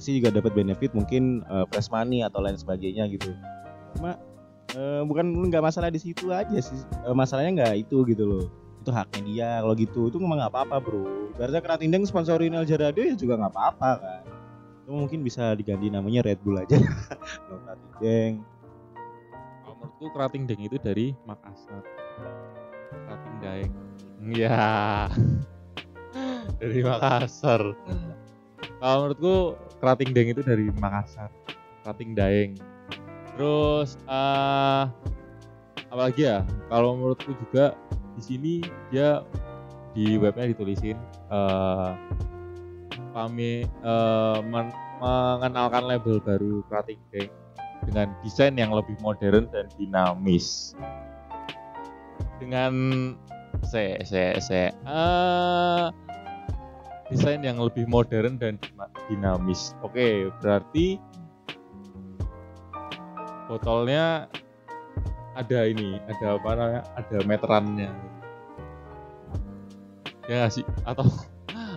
Sih 0.00 0.16
juga 0.16 0.32
dapat 0.32 0.56
benefit 0.56 0.96
mungkin 0.96 1.44
eh, 1.44 1.66
press 1.68 1.92
money 1.92 2.24
atau 2.24 2.40
lain 2.40 2.56
sebagainya 2.56 3.10
gitu. 3.12 3.34
Cuma 3.98 4.16
eh, 4.72 5.02
bukan 5.04 5.50
nggak 5.50 5.60
masalah 5.60 5.92
di 5.92 6.00
situ 6.00 6.32
aja 6.32 6.56
sih. 6.56 6.80
Eh, 7.04 7.12
masalahnya 7.12 7.60
nggak 7.60 7.84
itu 7.84 8.06
gitu 8.08 8.24
loh. 8.24 8.46
Itu 8.80 8.94
haknya 8.94 9.20
dia. 9.28 9.50
Kalau 9.60 9.74
gitu 9.76 10.00
itu 10.08 10.16
memang 10.16 10.40
nggak 10.40 10.52
apa-apa 10.56 10.76
bro. 10.80 11.04
Ibaratnya 11.36 11.60
Ratindeng 11.60 12.08
sponsorin 12.08 12.56
El 12.56 12.64
Radio 12.64 13.02
ya 13.04 13.14
juga 13.18 13.36
nggak 13.36 13.52
apa-apa 13.52 13.90
kan. 14.00 14.22
Cuma 14.88 15.04
mungkin 15.04 15.20
bisa 15.20 15.52
diganti 15.52 15.92
namanya 15.92 16.24
Red 16.24 16.40
Bull 16.40 16.56
aja. 16.56 16.80
Kalau 17.44 17.60
Ratindeng 17.68 18.40
menurutku 20.00 20.16
kerating 20.16 20.48
deng 20.48 20.64
itu 20.64 20.76
dari 20.80 21.12
Makassar. 21.28 21.84
Kerating 22.88 23.36
daeng. 23.44 23.72
Ya 24.32 25.12
dari 26.60 26.80
Makassar. 26.80 27.76
Kalau 28.80 28.96
menurutku 29.04 29.60
kerating 29.76 30.16
deng 30.16 30.32
itu 30.32 30.40
dari 30.40 30.72
Makassar. 30.80 31.28
Kerating 31.84 32.16
daeng. 32.16 32.56
Terus 33.36 34.00
eh 34.08 34.84
apalagi 35.92 36.24
ya? 36.24 36.48
Kalau 36.72 36.96
menurutku 36.96 37.36
juga 37.36 37.76
di 38.16 38.22
sini 38.24 38.54
dia 38.88 39.20
di 39.92 40.16
webnya 40.16 40.48
ditulisin 40.48 40.96
eh 41.28 41.92
kami 43.12 43.68
eh, 43.68 44.38
men- 44.48 44.80
mengenalkan 44.96 45.84
label 45.84 46.24
baru 46.24 46.64
kerating 46.72 47.00
deng 47.12 47.28
dengan 47.86 48.12
desain 48.20 48.54
yang 48.56 48.72
lebih 48.74 48.96
modern 49.00 49.48
dan 49.48 49.66
dinamis. 49.76 50.76
Dengan 52.40 52.72
se 53.64 54.00
se 54.04 54.36
se 54.40 54.72
eh, 54.72 55.86
desain 57.12 57.40
yang 57.42 57.60
lebih 57.60 57.84
modern 57.90 58.40
dan 58.40 58.56
dina- 58.60 58.92
dinamis. 59.10 59.76
Oke, 59.84 60.30
berarti 60.40 60.96
botolnya 63.50 64.30
ada 65.34 65.60
ini, 65.66 65.98
ada 66.06 66.38
apa 66.38 66.50
namanya? 66.54 66.82
Ada 66.98 67.18
meterannya. 67.26 67.90
Ya 70.30 70.46
sih? 70.46 70.62
Atau 70.86 71.06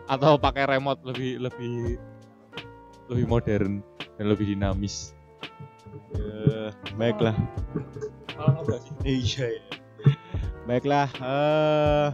atau 0.05 0.37
pakai 0.37 0.67
remote 0.67 1.01
lebih 1.07 1.41
lebih 1.41 1.97
lebih 3.09 3.25
modern 3.25 3.81
dan 4.19 4.25
lebih 4.29 4.45
dinamis. 4.53 5.17
Eh, 6.13 6.69
baiklah? 6.97 7.35
Iya. 9.05 9.47
iya. 9.57 9.63
Baiklah, 10.63 11.07
eh 11.19 12.07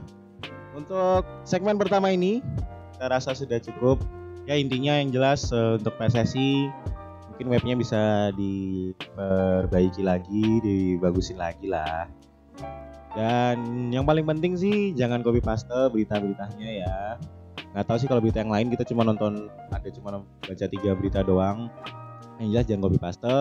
untuk 0.74 1.24
segmen 1.46 1.78
pertama 1.78 2.10
ini 2.10 2.42
saya 2.98 3.20
rasa 3.20 3.32
sudah 3.36 3.60
cukup. 3.62 4.02
Ya 4.50 4.58
intinya 4.58 4.98
yang 4.98 5.14
jelas 5.14 5.54
eh, 5.54 5.78
untuk 5.78 5.94
PSSI 6.02 6.68
mungkin 7.32 7.56
webnya 7.56 7.76
bisa 7.80 8.02
diperbaiki 8.36 10.04
lagi, 10.04 10.60
dibagusin 10.60 11.40
lagi 11.40 11.72
lah. 11.72 12.10
Dan 13.16 13.90
yang 13.90 14.04
paling 14.04 14.28
penting 14.28 14.60
sih 14.60 14.92
jangan 14.94 15.24
copy 15.24 15.40
paste 15.40 15.72
berita-beritanya 15.72 16.70
ya. 16.84 16.98
Nggak 17.72 17.86
tahu 17.86 17.98
sih 18.02 18.08
kalau 18.10 18.20
berita 18.20 18.42
yang 18.42 18.52
lain 18.52 18.68
kita 18.74 18.84
cuma 18.90 19.06
nonton 19.06 19.48
ada 19.72 19.90
cuma 19.94 20.26
baca 20.26 20.66
tiga 20.68 20.92
berita 20.98 21.24
doang. 21.24 21.72
Yang 22.40 22.48
jelas 22.56 22.66
jangan 22.66 22.84
copy 22.88 22.98
paste. 23.00 23.38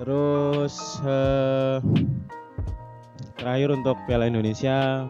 Terus 0.00 0.74
eh, 1.04 1.78
terakhir 3.40 3.68
untuk 3.72 3.96
Piala 4.04 4.28
Indonesia 4.28 5.08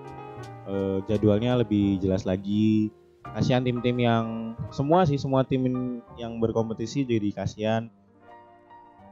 eh, 0.70 0.98
jadwalnya 1.10 1.58
lebih 1.58 1.98
jelas 1.98 2.22
lagi. 2.22 2.94
Kasihan 3.30 3.62
tim-tim 3.62 3.94
yang 3.98 4.54
semua 4.74 5.06
sih 5.06 5.18
semua 5.18 5.46
tim 5.46 5.66
yang 6.14 6.38
berkompetisi 6.38 7.06
jadi 7.06 7.30
kasihan. 7.34 7.90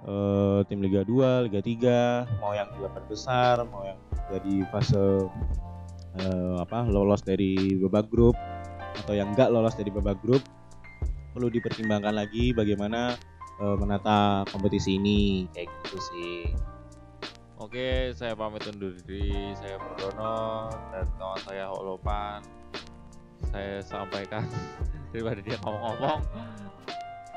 Eh, 0.07 0.61
tim 0.71 0.79
Liga 0.79 1.03
2, 1.03 1.51
Liga 1.51 1.59
3, 1.59 2.39
mau 2.39 2.55
yang 2.55 2.71
delapan 2.79 3.03
besar, 3.11 3.67
mau 3.67 3.83
yang 3.83 3.99
jadi 4.31 4.63
fase 4.71 5.27
eh, 6.23 6.57
apa 6.63 6.87
lolos 6.87 7.23
dari 7.27 7.79
babak 7.83 8.07
grup 8.07 8.37
atau 9.05 9.15
yang 9.15 9.33
enggak 9.33 9.51
lolos 9.51 9.75
dari 9.75 9.91
babak 9.91 10.19
grup 10.21 10.43
perlu 11.33 11.49
dipertimbangkan 11.49 12.15
lagi 12.19 12.51
bagaimana 12.51 13.15
eh, 13.61 13.77
menata 13.79 14.42
kompetisi 14.51 14.99
ini 14.99 15.51
kayak 15.53 15.68
gitu 15.85 15.99
sih. 16.14 16.38
Oke, 17.59 18.14
saya 18.14 18.38
pamit 18.38 18.62
undur 18.71 18.94
diri. 19.03 19.51
Saya 19.59 19.83
Purdono 19.83 20.71
dan 20.94 21.07
kawan 21.18 21.40
saya 21.42 21.64
Holopan. 21.66 22.40
Saya 23.51 23.83
sampaikan 23.83 24.47
daripada 25.11 25.42
dia 25.42 25.59
ngomong-ngomong 25.62 26.23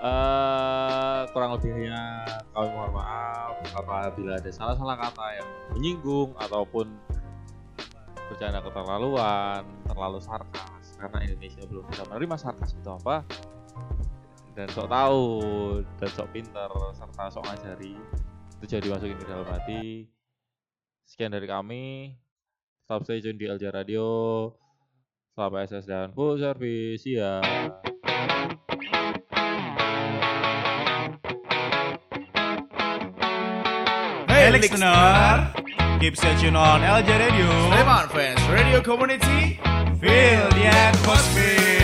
eh 0.02 1.22
kurang 1.30 1.62
lebihnya 1.62 2.26
kami 2.58 2.74
mohon 2.74 2.90
maaf 2.90 3.54
apabila 3.78 4.42
ada 4.42 4.50
salah-salah 4.50 4.98
kata 4.98 5.26
yang 5.38 5.50
menyinggung 5.78 6.34
ataupun 6.42 6.90
bercanda 8.34 8.66
keterlaluan 8.66 9.62
terlalu 9.86 10.18
sarkas 10.18 10.98
karena 10.98 11.22
Indonesia 11.22 11.62
belum 11.70 11.86
bisa 11.94 12.02
menerima 12.10 12.34
sarkas 12.34 12.74
itu 12.74 12.90
apa 12.90 13.22
dan 14.52 14.68
sok 14.68 14.88
tahu 14.92 15.24
dan 16.00 16.10
sok 16.12 16.28
pinter 16.36 16.70
serta 16.92 17.32
sok 17.32 17.44
ngajari. 17.48 17.96
Itu 18.60 18.66
jadi 18.68 18.88
masukin 18.92 19.18
ke 19.18 19.26
dalam 19.26 19.48
hati. 19.48 20.12
Sekian 21.08 21.32
dari 21.32 21.48
kami. 21.48 22.16
Tetap 22.86 23.08
stay 23.08 23.24
tune 23.24 23.40
di 23.40 23.48
LJ 23.48 23.72
Radio. 23.72 24.08
Selamat 25.32 25.72
SS 25.72 25.86
dan 25.88 26.08
full 26.12 26.36
service 26.36 27.08
ya 27.08 27.40
Hey 34.28 34.52
listener, 34.52 35.56
keep 36.04 36.20
searching 36.20 36.60
on 36.60 36.84
LJ 36.84 37.10
Radio. 37.16 37.48
Sleman 37.72 38.06
Fans 38.12 38.44
Radio 38.52 38.84
Community. 38.84 39.56
Feel 40.04 40.46
the 40.52 40.66
atmosphere. 40.68 41.81